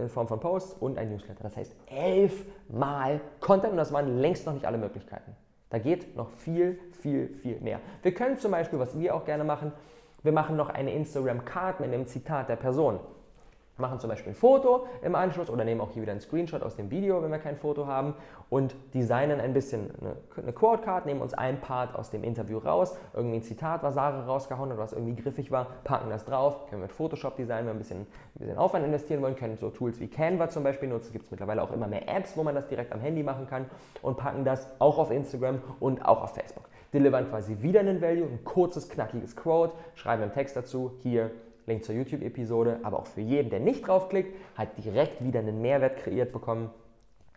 in 0.00 0.08
Form 0.08 0.26
von 0.26 0.40
Posts 0.40 0.78
und 0.80 0.96
ein 0.96 1.10
Newsletter. 1.10 1.42
Das 1.42 1.54
heißt 1.54 1.76
elfmal 1.88 3.20
Content 3.40 3.72
und 3.72 3.76
das 3.76 3.92
waren 3.92 4.20
längst 4.22 4.46
noch 4.46 4.54
nicht 4.54 4.64
alle 4.64 4.78
Möglichkeiten. 4.78 5.36
Da 5.68 5.78
geht 5.78 6.16
noch 6.16 6.30
viel, 6.30 6.78
viel, 7.02 7.28
viel 7.42 7.60
mehr. 7.60 7.80
Wir 8.00 8.14
können 8.14 8.38
zum 8.38 8.52
Beispiel, 8.52 8.78
was 8.78 8.98
wir 8.98 9.14
auch 9.14 9.26
gerne 9.26 9.44
machen, 9.44 9.72
wir 10.22 10.32
machen 10.32 10.56
noch 10.56 10.70
eine 10.70 10.94
Instagram-Card 10.94 11.80
mit 11.80 11.92
einem 11.92 12.06
Zitat 12.06 12.48
der 12.48 12.56
Person 12.56 13.00
machen 13.78 14.00
zum 14.00 14.10
Beispiel 14.10 14.32
ein 14.32 14.34
Foto 14.34 14.86
im 15.02 15.14
Anschluss 15.14 15.50
oder 15.50 15.64
nehmen 15.64 15.80
auch 15.80 15.90
hier 15.90 16.02
wieder 16.02 16.12
einen 16.12 16.20
Screenshot 16.20 16.62
aus 16.62 16.76
dem 16.76 16.90
Video, 16.90 17.22
wenn 17.22 17.30
wir 17.30 17.38
kein 17.38 17.56
Foto 17.56 17.86
haben 17.86 18.14
und 18.50 18.74
designen 18.94 19.40
ein 19.40 19.52
bisschen 19.52 19.90
eine, 20.00 20.16
eine 20.42 20.52
Quote-Card, 20.52 21.06
nehmen 21.06 21.20
uns 21.20 21.34
ein 21.34 21.60
Part 21.60 21.94
aus 21.94 22.10
dem 22.10 22.24
Interview 22.24 22.58
raus, 22.58 22.96
irgendwie 23.14 23.36
ein 23.36 23.42
Zitat, 23.42 23.82
was 23.82 23.94
Sarah 23.94 24.24
rausgehauen 24.24 24.70
hat, 24.70 24.78
was 24.78 24.92
irgendwie 24.92 25.16
griffig 25.16 25.50
war, 25.50 25.66
packen 25.84 26.10
das 26.10 26.24
drauf, 26.24 26.66
können 26.68 26.82
mit 26.82 26.92
Photoshop 26.92 27.36
designen, 27.36 27.66
wenn 27.66 27.66
wir 27.66 27.72
ein 27.74 27.78
bisschen, 27.78 28.00
ein 28.00 28.38
bisschen 28.38 28.58
Aufwand 28.58 28.84
investieren 28.84 29.22
wollen, 29.22 29.36
können 29.36 29.56
so 29.56 29.70
Tools 29.70 30.00
wie 30.00 30.08
Canva 30.08 30.48
zum 30.48 30.64
Beispiel 30.64 30.88
nutzen, 30.88 31.12
gibt 31.12 31.26
es 31.26 31.30
mittlerweile 31.30 31.62
auch 31.62 31.72
immer 31.72 31.86
mehr 31.86 32.08
Apps, 32.08 32.36
wo 32.36 32.42
man 32.42 32.54
das 32.54 32.66
direkt 32.68 32.92
am 32.92 33.00
Handy 33.00 33.22
machen 33.22 33.46
kann 33.46 33.66
und 34.02 34.16
packen 34.16 34.44
das 34.44 34.68
auch 34.78 34.98
auf 34.98 35.10
Instagram 35.10 35.60
und 35.80 36.04
auch 36.04 36.22
auf 36.22 36.34
Facebook. 36.34 36.64
Delivern 36.92 37.28
quasi 37.28 37.58
wieder 37.60 37.80
einen 37.80 38.00
Value, 38.00 38.24
ein 38.24 38.44
kurzes, 38.44 38.88
knackiges 38.88 39.36
Quote, 39.36 39.74
schreiben 39.94 40.22
einen 40.22 40.32
Text 40.32 40.56
dazu, 40.56 40.92
hier 41.02 41.30
Link 41.68 41.84
zur 41.84 41.94
YouTube-Episode, 41.94 42.80
aber 42.82 42.98
auch 42.98 43.06
für 43.06 43.20
jeden, 43.20 43.50
der 43.50 43.60
nicht 43.60 43.86
draufklickt, 43.86 44.34
hat 44.56 44.76
direkt 44.82 45.22
wieder 45.22 45.40
einen 45.40 45.62
Mehrwert 45.62 45.98
kreiert 45.98 46.32
bekommen 46.32 46.70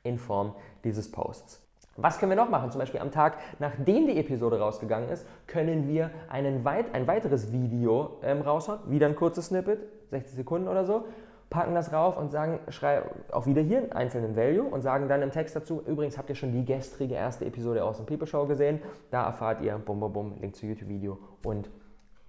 in 0.04 0.17
Form 0.17 0.56
dieses 0.84 1.12
Posts. 1.12 1.62
Was 1.98 2.20
können 2.20 2.32
wir 2.32 2.38
noch 2.38 2.50
machen? 2.50 2.72
Zum 2.72 2.80
Beispiel 2.80 3.02
am 3.02 3.12
Tag, 3.12 3.38
nachdem 3.60 4.08
die 4.08 4.17
Episode 4.17 4.60
rausgegangen 4.60 5.10
ist, 5.10 5.26
können 5.46 5.88
wir 5.89 6.10
einen 6.30 6.63
weit, 6.63 6.96
ein 6.96 7.06
weiteres 7.06 7.52
Video 7.52 8.17
ähm, 8.24 8.41
raushauen. 8.41 8.80
Wieder 8.88 9.08
ein 9.08 9.15
kurzes 9.15 9.48
Snippet, 9.48 9.80
60 10.10 10.36
Sekunden 10.36 10.67
oder 10.70 10.86
so. 10.86 11.06
Packen 11.50 11.76
das 11.76 11.91
rauf 11.91 12.17
und 12.17 12.32
sagen, 12.32 12.60
schreiben 12.70 13.10
auch 13.34 13.46
wieder 13.46 13.62
hier 13.62 13.80
einen 13.80 13.91
einzelnen 13.91 14.38
Value 14.38 14.63
und 14.63 14.82
sagen 14.82 15.10
dann 15.10 15.22
im 15.22 15.32
Text 15.32 15.54
dazu, 15.54 15.84
übrigens 15.86 16.17
habt 16.17 16.30
ihr 16.30 16.36
schon 16.36 16.54
die 16.54 16.63
gestrige 16.63 17.15
erste 17.15 17.46
Episode 17.46 17.84
aus 17.84 17.98
dem 17.98 18.06
People 18.06 18.26
Show 18.26 18.46
gesehen. 18.46 18.82
Da 19.12 19.26
erfahrt 19.26 19.60
ihr, 19.60 19.78
bum, 19.78 20.00
bum, 20.00 20.13
bum, 20.13 20.34
Link 20.39 20.56
zu 20.56 20.65
YouTube-Video 20.65 21.20
und 21.44 21.70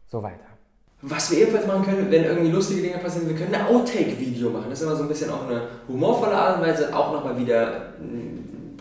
so 0.08 0.24
weiter. 0.24 0.51
Was 1.04 1.32
wir 1.32 1.38
ebenfalls 1.38 1.66
machen 1.66 1.84
können, 1.84 2.06
wenn 2.10 2.24
irgendwie 2.24 2.52
lustige 2.52 2.82
Dinge 2.82 2.98
passieren, 2.98 3.28
wir 3.28 3.34
können 3.34 3.52
ein 3.52 3.66
Outtake-Video 3.66 4.50
machen. 4.50 4.66
Das 4.70 4.80
ist 4.80 4.86
immer 4.86 4.94
so 4.94 5.02
ein 5.02 5.08
bisschen 5.08 5.30
auch 5.30 5.48
eine 5.48 5.62
humorvolle 5.88 6.32
Art 6.34 6.58
und 6.58 6.66
Weise, 6.66 6.94
auch 6.94 7.12
nochmal 7.12 7.36
wieder 7.36 7.94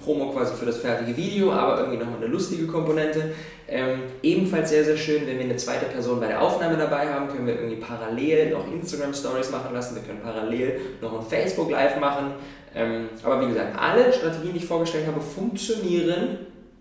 Promo 0.04 0.32
quasi 0.32 0.56
für 0.56 0.66
das 0.66 0.78
fertige 0.78 1.16
Video, 1.16 1.52
aber 1.52 1.80
irgendwie 1.80 1.98
nochmal 1.98 2.18
eine 2.18 2.28
lustige 2.28 2.68
Komponente. 2.68 3.34
Ähm, 3.68 4.02
ebenfalls 4.22 4.70
sehr, 4.70 4.84
sehr 4.84 4.98
schön, 4.98 5.26
wenn 5.26 5.38
wir 5.38 5.46
eine 5.46 5.56
zweite 5.56 5.86
Person 5.86 6.20
bei 6.20 6.28
der 6.28 6.42
Aufnahme 6.42 6.78
dabei 6.78 7.08
haben, 7.08 7.28
können 7.28 7.48
wir 7.48 7.56
irgendwie 7.56 7.78
parallel 7.78 8.52
noch 8.52 8.72
Instagram 8.72 9.14
Stories 9.14 9.50
machen 9.50 9.74
lassen, 9.74 9.96
wir 9.96 10.04
können 10.04 10.20
parallel 10.22 10.80
noch 11.02 11.20
ein 11.20 11.26
Facebook 11.26 11.72
Live 11.72 12.00
machen. 12.00 12.34
Ähm, 12.76 13.10
aber 13.24 13.42
wie 13.42 13.48
gesagt, 13.48 13.78
alle 13.80 14.12
Strategien, 14.12 14.54
die 14.54 14.60
ich 14.60 14.66
vorgestellt 14.66 15.08
habe, 15.08 15.22
funktionieren, 15.22 16.38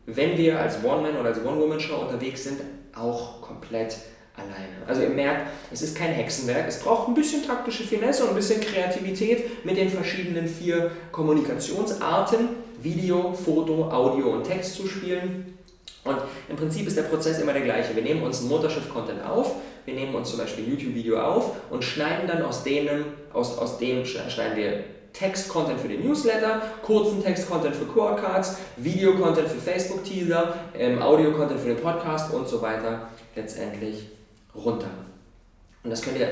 wenn 0.07 0.37
wir 0.37 0.59
als 0.59 0.83
One-Man 0.85 1.17
oder 1.19 1.29
als 1.29 1.45
One-Woman-Show 1.45 1.97
unterwegs 1.97 2.45
sind, 2.45 2.61
auch 2.95 3.41
komplett 3.41 3.97
alleine. 4.41 4.87
Also 4.87 5.03
ihr 5.03 5.11
merkt, 5.11 5.49
es 5.73 5.83
ist 5.83 5.97
kein 5.97 6.11
Hexenwerk, 6.11 6.67
es 6.67 6.81
braucht 6.81 7.09
ein 7.09 7.15
bisschen 7.15 7.47
taktische 7.47 7.85
Finesse 7.85 8.25
und 8.25 8.31
ein 8.31 8.37
bisschen 8.37 8.61
Kreativität 8.61 9.65
mit 9.65 9.77
den 9.77 9.89
verschiedenen 9.89 10.47
vier 10.47 10.91
Kommunikationsarten, 11.13 12.49
Video, 12.83 13.33
Foto, 13.33 13.91
Audio 13.91 14.33
und 14.33 14.45
Text 14.45 14.75
zu 14.75 14.87
spielen. 14.87 15.59
Und 16.05 16.17
im 16.49 16.57
Prinzip 16.57 16.87
ist 16.87 16.97
der 16.97 17.03
Prozess 17.03 17.39
immer 17.41 17.53
der 17.53 17.63
gleiche. 17.63 17.95
Wir 17.95 18.03
nehmen 18.03 18.23
uns 18.23 18.41
ein 18.41 18.49
Mutterschiff-Content 18.49 19.23
auf, 19.25 19.55
wir 19.85 19.95
nehmen 19.95 20.15
uns 20.15 20.31
zum 20.31 20.39
Beispiel 20.39 20.65
ein 20.65 20.71
YouTube-Video 20.71 21.21
auf 21.21 21.53
und 21.71 21.85
schneiden 21.85 22.27
dann 22.27 22.43
aus, 22.43 22.65
denen, 22.65 23.05
aus, 23.33 23.59
aus 23.59 23.79
dem 23.79 24.05
schneiden 24.07 24.57
wir 24.57 24.85
Text-Content 25.13 25.81
für 25.81 25.89
den 25.89 26.07
Newsletter, 26.07 26.63
kurzen 26.83 27.23
Text-Content 27.23 27.75
für 27.75 27.87
Core-Cards, 27.87 28.57
Video-Content 28.77 29.49
für 29.49 29.61
Facebook-Teaser, 29.61 30.55
ähm, 30.79 31.03
Audio-Content 31.03 31.61
für 31.61 31.69
den 31.69 31.81
Podcast 31.81 32.33
und 32.33 32.49
so 32.49 32.63
weiter 32.63 33.09
letztendlich 33.35 34.20
runter. 34.55 34.89
Und 35.83 35.89
das 35.89 36.03
könnt 36.03 36.19
ihr, 36.19 36.29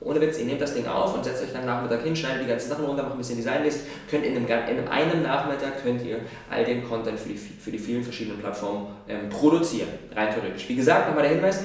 ohne 0.00 0.20
Witz, 0.20 0.38
ihr 0.40 0.44
nehmt 0.44 0.60
das 0.60 0.74
Ding 0.74 0.84
auf 0.84 1.14
und 1.14 1.24
setzt 1.24 1.40
euch 1.44 1.52
dann 1.52 1.66
Nachmittag 1.66 2.02
hin, 2.02 2.16
schneidet 2.16 2.42
die 2.42 2.48
ganzen 2.48 2.68
Sachen 2.68 2.84
runter, 2.84 3.04
macht 3.04 3.12
ein 3.12 3.18
bisschen 3.18 3.36
Designlist, 3.36 3.82
könnt 4.10 4.24
in 4.26 4.36
einem, 4.36 4.46
in 4.46 4.88
einem 4.88 5.22
Nachmittag 5.22 5.84
könnt 5.84 6.04
ihr 6.04 6.18
all 6.50 6.64
den 6.64 6.82
Content 6.82 7.20
für 7.20 7.28
die, 7.28 7.36
für 7.36 7.70
die 7.70 7.78
vielen 7.78 8.02
verschiedenen 8.02 8.40
Plattformen 8.40 8.88
ähm, 9.08 9.28
produzieren, 9.28 9.88
rein 10.16 10.34
theoretisch. 10.34 10.68
Wie 10.68 10.74
gesagt, 10.74 11.06
nochmal 11.06 11.22
der 11.22 11.34
Hinweis, 11.34 11.60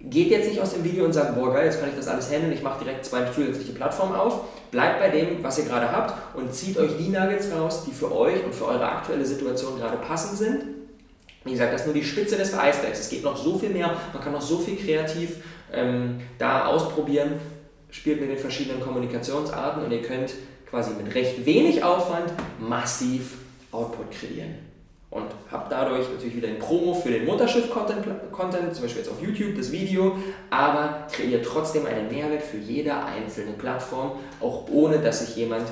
geht 0.00 0.30
jetzt 0.30 0.48
nicht 0.48 0.62
aus 0.62 0.72
dem 0.72 0.82
Video 0.82 1.04
und 1.04 1.12
sagt, 1.12 1.34
boah 1.34 1.52
geil, 1.52 1.66
jetzt 1.66 1.78
kann 1.78 1.90
ich 1.90 1.96
das 1.96 2.08
alles 2.08 2.32
handeln, 2.32 2.52
ich 2.52 2.62
mache 2.62 2.82
direkt 2.82 3.04
zwei 3.04 3.24
zusätzliche 3.26 3.72
Plattformen 3.72 4.14
auf, 4.14 4.44
bleibt 4.70 4.98
bei 4.98 5.10
dem, 5.10 5.44
was 5.44 5.58
ihr 5.58 5.66
gerade 5.66 5.92
habt 5.92 6.38
und 6.38 6.54
zieht 6.54 6.78
euch 6.78 6.96
die 6.96 7.10
Nuggets 7.10 7.52
raus, 7.52 7.84
die 7.86 7.92
für 7.92 8.10
euch 8.16 8.42
und 8.42 8.54
für 8.54 8.64
eure 8.64 8.90
aktuelle 8.90 9.26
Situation 9.26 9.78
gerade 9.78 9.98
passend 9.98 10.38
sind 10.38 10.79
wie 11.44 11.52
gesagt, 11.52 11.72
das 11.72 11.82
ist 11.82 11.86
nur 11.86 11.94
die 11.94 12.04
Spitze 12.04 12.36
des 12.36 12.52
Eisbergs. 12.54 13.00
Es 13.00 13.08
geht 13.08 13.24
noch 13.24 13.36
so 13.36 13.58
viel 13.58 13.70
mehr, 13.70 13.96
man 14.12 14.22
kann 14.22 14.32
noch 14.32 14.42
so 14.42 14.58
viel 14.58 14.76
kreativ 14.76 15.36
ähm, 15.72 16.20
da 16.38 16.66
ausprobieren. 16.66 17.32
Spielt 17.90 18.20
mit 18.20 18.30
den 18.30 18.38
verschiedenen 18.38 18.80
Kommunikationsarten 18.80 19.84
und 19.84 19.90
ihr 19.90 20.02
könnt 20.02 20.32
quasi 20.68 20.92
mit 20.92 21.12
recht 21.14 21.44
wenig 21.44 21.82
Aufwand 21.82 22.32
massiv 22.60 23.38
Output 23.72 24.10
kreieren. 24.12 24.54
Und 25.10 25.26
habt 25.50 25.72
dadurch 25.72 26.08
natürlich 26.08 26.36
wieder 26.36 26.48
ein 26.48 26.60
Promo 26.60 26.94
für 26.94 27.10
den 27.10 27.24
Mutterschiff-Content, 27.24 28.30
Content, 28.30 28.72
zum 28.72 28.84
Beispiel 28.84 29.02
jetzt 29.02 29.10
auf 29.10 29.20
YouTube, 29.20 29.56
das 29.56 29.72
Video, 29.72 30.16
aber 30.50 31.08
kreiert 31.10 31.44
trotzdem 31.44 31.84
einen 31.86 32.08
Mehrwert 32.08 32.42
für 32.42 32.58
jede 32.58 32.94
einzelne 32.94 33.52
Plattform, 33.54 34.12
auch 34.40 34.68
ohne 34.68 34.98
dass 34.98 35.26
sich 35.26 35.34
jemand 35.34 35.66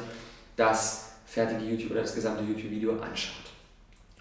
das 0.56 1.12
fertige 1.24 1.64
YouTube 1.64 1.92
oder 1.92 2.00
das 2.00 2.16
gesamte 2.16 2.42
YouTube-Video 2.42 2.98
anschaut. 3.00 3.57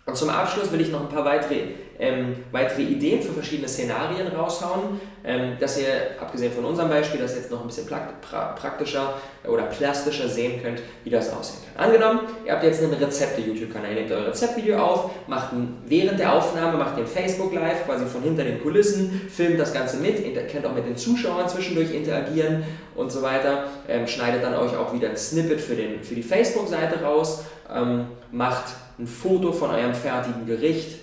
Und 0.08 0.16
zum 0.16 0.30
Abschluss 0.30 0.72
will 0.72 0.80
ich 0.80 0.90
noch 0.90 1.02
ein 1.02 1.10
paar 1.10 1.26
weitere, 1.26 1.64
ähm, 2.00 2.38
weitere 2.54 2.84
Ideen 2.84 3.22
für 3.22 3.34
verschiedene 3.34 3.68
Szenarien 3.68 4.28
raushauen, 4.28 5.02
ähm, 5.26 5.58
dass 5.60 5.78
ihr, 5.78 5.88
abgesehen 6.22 6.54
von 6.54 6.64
unserem 6.64 6.88
Beispiel, 6.88 7.20
das 7.20 7.36
jetzt 7.36 7.52
noch 7.52 7.60
ein 7.60 7.68
bisschen 7.68 7.88
pra 7.88 8.56
praktischer 8.56 9.16
oder 9.46 9.64
plastischer 9.64 10.30
sehen 10.30 10.64
könnt, 10.64 10.82
wie 11.04 11.10
das 11.10 11.34
aussehen 11.34 11.60
kann. 11.76 11.88
Angenommen, 11.88 12.22
ihr 12.46 12.54
habt 12.54 12.64
jetzt 12.64 12.82
einen 12.82 12.94
Rezepte-YouTube-Kanal, 12.94 13.90
ihr 13.90 13.96
nehmt 13.96 14.12
euer 14.14 14.28
Rezeptvideo 14.28 14.78
auf, 14.78 15.12
macht 15.28 15.50
während 15.86 16.18
der 16.18 16.32
Aufnahme, 16.32 16.78
macht 16.78 16.98
den 16.98 17.06
Facebook 17.06 17.54
Live, 17.54 17.86
quasi 17.86 18.06
von 18.06 18.24
hinter 18.24 18.46
den 18.46 18.62
Kulissen, 18.64 19.30
filmt 19.30 19.60
das 19.60 19.74
Ganze 19.74 19.98
mit, 19.98 20.24
könnt 20.50 20.66
auch 20.66 20.74
mit 20.74 20.86
den 20.86 20.96
Zuschauern 20.96 21.50
zwischendurch 21.50 21.94
interagieren 21.94 22.64
und 22.96 23.12
so 23.12 23.22
weiter, 23.22 23.66
ähm, 23.90 24.08
schneidet 24.08 24.42
dann 24.42 24.56
euch 24.56 24.74
auch 24.78 24.94
wieder 24.94 25.10
ein 25.10 25.18
Snippet 25.18 25.60
für, 25.60 25.76
den, 25.76 26.02
für 26.02 26.16
die 26.16 26.24
Facebook-Seite 26.24 27.04
raus, 27.04 27.44
ähm, 27.76 28.06
macht 28.32 28.87
ein 29.00 29.08
Foto 29.08 29.52
von 29.52 29.72
eurem 29.72 29.94
fertigen 29.94 30.46
Gericht 30.46 31.00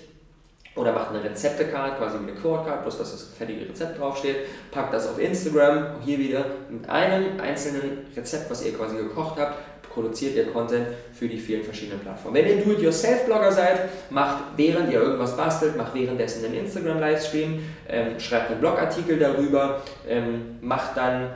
oder 0.76 0.92
macht 0.92 1.10
eine 1.10 1.22
Rezepte-Card, 1.22 1.98
quasi 1.98 2.18
wie 2.18 2.30
eine 2.30 2.40
Quote-Card, 2.40 2.82
bloß 2.82 2.98
dass 2.98 3.12
das 3.12 3.22
fertige 3.36 3.68
Rezept 3.68 3.98
draufsteht, 3.98 4.36
packt 4.72 4.92
das 4.92 5.08
auf 5.08 5.20
Instagram, 5.20 6.00
hier 6.04 6.18
wieder 6.18 6.46
mit 6.68 6.88
einem 6.88 7.38
einzelnen 7.40 8.06
Rezept, 8.16 8.50
was 8.50 8.64
ihr 8.64 8.74
quasi 8.74 8.96
gekocht 8.96 9.38
habt, 9.38 9.58
produziert 9.94 10.34
ihr 10.34 10.46
Content 10.50 10.88
für 11.12 11.28
die 11.28 11.38
vielen 11.38 11.62
verschiedenen 11.62 12.00
Plattformen. 12.00 12.36
Wenn 12.36 12.48
ihr 12.48 12.64
Do-it-yourself-Blogger 12.64 13.52
seid, 13.52 13.88
macht 14.10 14.42
während 14.56 14.92
ihr 14.92 15.00
irgendwas 15.00 15.36
bastelt, 15.36 15.76
macht 15.76 15.94
währenddessen 15.94 16.44
einen 16.44 16.54
Instagram-Livestream, 16.54 17.60
ähm, 17.88 18.18
schreibt 18.18 18.50
einen 18.50 18.60
Blogartikel 18.60 19.16
darüber, 19.18 19.82
ähm, 20.08 20.56
macht 20.60 20.96
dann 20.96 21.30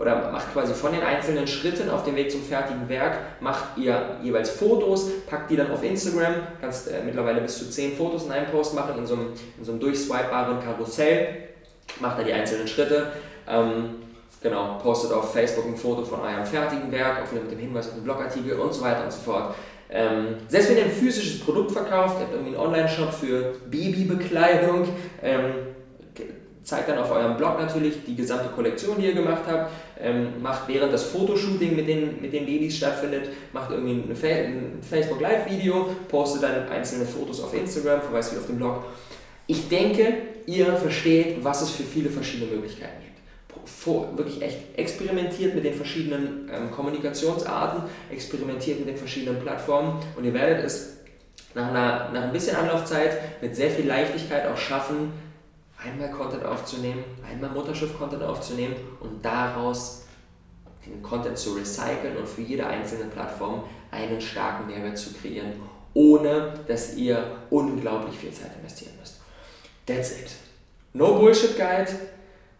oder 0.00 0.30
macht 0.30 0.52
quasi 0.52 0.74
von 0.74 0.92
den 0.92 1.02
einzelnen 1.02 1.46
Schritten 1.46 1.90
auf 1.90 2.04
dem 2.04 2.14
Weg 2.16 2.30
zum 2.30 2.42
fertigen 2.42 2.88
Werk, 2.88 3.18
macht 3.40 3.76
ihr 3.76 4.16
jeweils 4.22 4.50
Fotos, 4.50 5.10
packt 5.26 5.50
die 5.50 5.56
dann 5.56 5.70
auf 5.70 5.82
Instagram, 5.82 6.34
kannst 6.60 6.88
äh, 6.88 7.02
mittlerweile 7.04 7.40
bis 7.40 7.58
zu 7.58 7.70
10 7.70 7.96
Fotos 7.96 8.26
in 8.26 8.32
einem 8.32 8.46
Post 8.46 8.74
machen, 8.74 8.98
in 8.98 9.06
so 9.06 9.14
einem, 9.14 9.28
in 9.58 9.64
so 9.64 9.72
einem 9.72 9.80
durchswipebaren 9.80 10.60
Karussell, 10.62 11.48
macht 12.00 12.18
da 12.18 12.22
die 12.22 12.32
einzelnen 12.32 12.68
Schritte, 12.68 13.08
ähm, 13.48 13.96
genau, 14.40 14.78
postet 14.78 15.12
auf 15.12 15.32
Facebook 15.32 15.66
ein 15.66 15.76
Foto 15.76 16.04
von 16.04 16.20
eurem 16.20 16.46
fertigen 16.46 16.92
Werk, 16.92 17.22
auf, 17.22 17.32
mit 17.32 17.50
dem 17.50 17.58
Hinweis 17.58 17.88
auf 17.88 17.94
den 17.94 18.04
Blogartikel 18.04 18.58
und 18.58 18.72
so 18.72 18.82
weiter 18.82 19.04
und 19.04 19.12
so 19.12 19.20
fort. 19.20 19.54
Ähm, 19.90 20.36
selbst 20.48 20.70
wenn 20.70 20.76
ihr 20.76 20.84
ein 20.84 20.90
physisches 20.90 21.40
Produkt 21.40 21.72
verkauft, 21.72 22.16
ihr 22.18 22.26
habt 22.26 22.34
irgendwie 22.34 22.54
einen 22.54 22.66
Online-Shop 22.66 23.12
für 23.12 23.54
Babybekleidung, 23.70 24.86
ähm, 25.22 25.52
zeigt 26.68 26.90
dann 26.90 26.98
auf 26.98 27.10
eurem 27.10 27.36
Blog 27.38 27.58
natürlich 27.58 28.04
die 28.04 28.14
gesamte 28.14 28.50
Kollektion, 28.50 28.98
die 28.98 29.06
ihr 29.06 29.14
gemacht 29.14 29.42
habt, 29.50 29.70
ähm, 30.00 30.40
macht 30.42 30.68
während 30.68 30.92
das 30.92 31.04
Fotoshooting 31.04 31.74
mit 31.74 31.88
den, 31.88 32.20
mit 32.20 32.32
den 32.32 32.46
Babys 32.46 32.76
stattfindet, 32.76 33.30
macht 33.52 33.70
irgendwie 33.70 34.10
ein 34.10 34.82
Facebook 34.82 35.20
Live-Video, 35.20 35.90
postet 36.08 36.42
dann 36.42 36.68
einzelne 36.68 37.04
Fotos 37.04 37.42
auf 37.42 37.54
Instagram, 37.54 38.02
verweist 38.02 38.32
wieder 38.32 38.40
auf 38.40 38.46
den 38.46 38.56
Blog. 38.56 38.84
Ich 39.46 39.68
denke, 39.68 40.14
ihr 40.46 40.76
versteht, 40.76 41.42
was 41.42 41.62
es 41.62 41.70
für 41.70 41.82
viele 41.82 42.10
verschiedene 42.10 42.50
Möglichkeiten 42.50 43.02
gibt. 43.02 43.68
Vor, 43.68 44.16
wirklich 44.16 44.40
echt 44.40 44.58
experimentiert 44.76 45.54
mit 45.54 45.64
den 45.64 45.74
verschiedenen 45.74 46.50
ähm, 46.52 46.70
Kommunikationsarten, 46.70 47.82
experimentiert 48.10 48.78
mit 48.78 48.88
den 48.88 48.96
verschiedenen 48.96 49.40
Plattformen 49.40 50.00
und 50.16 50.24
ihr 50.24 50.32
werdet 50.32 50.64
es 50.64 50.98
nach, 51.54 51.68
einer, 51.68 52.10
nach 52.12 52.22
ein 52.24 52.32
bisschen 52.32 52.56
Anlaufzeit 52.56 53.42
mit 53.42 53.56
sehr 53.56 53.70
viel 53.70 53.86
Leichtigkeit 53.86 54.46
auch 54.46 54.56
schaffen, 54.56 55.12
einmal 55.82 56.10
Content 56.10 56.44
aufzunehmen, 56.44 57.04
einmal 57.28 57.50
Mutterschiff-Content 57.50 58.22
aufzunehmen 58.22 58.74
und 59.00 59.24
daraus 59.24 60.04
den 60.86 61.02
Content 61.02 61.36
zu 61.38 61.54
recyceln 61.54 62.16
und 62.16 62.28
für 62.28 62.42
jede 62.42 62.66
einzelne 62.66 63.04
Plattform 63.04 63.64
einen 63.90 64.20
starken 64.20 64.66
Mehrwert 64.66 64.98
zu 64.98 65.12
kreieren, 65.12 65.52
ohne 65.94 66.54
dass 66.66 66.96
ihr 66.96 67.38
unglaublich 67.50 68.16
viel 68.16 68.32
Zeit 68.32 68.50
investieren 68.56 68.94
müsst. 68.98 69.20
That's 69.86 70.12
it. 70.12 70.30
No 70.92 71.14
Bullshit 71.14 71.56
Guide 71.56 71.90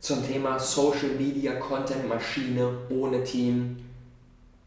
zum 0.00 0.26
Thema 0.26 0.58
Social 0.58 1.10
Media 1.10 1.54
Content 1.54 2.08
Maschine 2.08 2.78
ohne 2.90 3.24
Team 3.24 3.76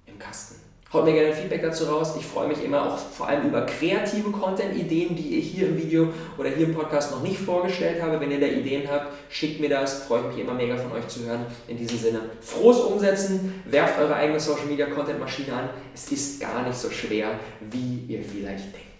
im 0.05 0.19
Kasten. 0.19 0.60
Haut 0.93 1.05
mir 1.05 1.13
gerne 1.13 1.33
Feedback 1.33 1.61
dazu 1.61 1.85
raus. 1.85 2.15
Ich 2.19 2.25
freue 2.25 2.49
mich 2.49 2.61
immer 2.65 2.85
auch 2.85 2.97
vor 2.97 3.29
allem 3.29 3.47
über 3.47 3.65
kreative 3.65 4.29
Content-Ideen, 4.29 5.15
die 5.15 5.37
ich 5.37 5.51
hier 5.51 5.69
im 5.69 5.77
Video 5.77 6.09
oder 6.37 6.49
hier 6.49 6.65
im 6.65 6.75
Podcast 6.75 7.11
noch 7.11 7.23
nicht 7.23 7.39
vorgestellt 7.39 8.01
habe. 8.01 8.19
Wenn 8.19 8.29
ihr 8.29 8.41
da 8.41 8.47
Ideen 8.47 8.89
habt, 8.91 9.07
schickt 9.29 9.61
mir 9.61 9.69
das. 9.69 10.03
Freue 10.03 10.23
mich 10.23 10.37
immer 10.37 10.53
mega 10.53 10.75
von 10.75 10.91
euch 10.91 11.07
zu 11.07 11.23
hören. 11.25 11.45
In 11.69 11.77
diesem 11.77 11.97
Sinne, 11.97 12.19
frohes 12.41 12.79
Umsetzen. 12.79 13.63
Werft 13.65 13.99
eure 13.99 14.15
eigene 14.15 14.39
Social-Media-Content-Maschine 14.39 15.53
an. 15.53 15.69
Es 15.93 16.11
ist 16.11 16.41
gar 16.41 16.67
nicht 16.67 16.77
so 16.77 16.89
schwer, 16.89 17.39
wie 17.71 18.03
ihr 18.09 18.21
vielleicht 18.21 18.73
denkt. 18.73 18.90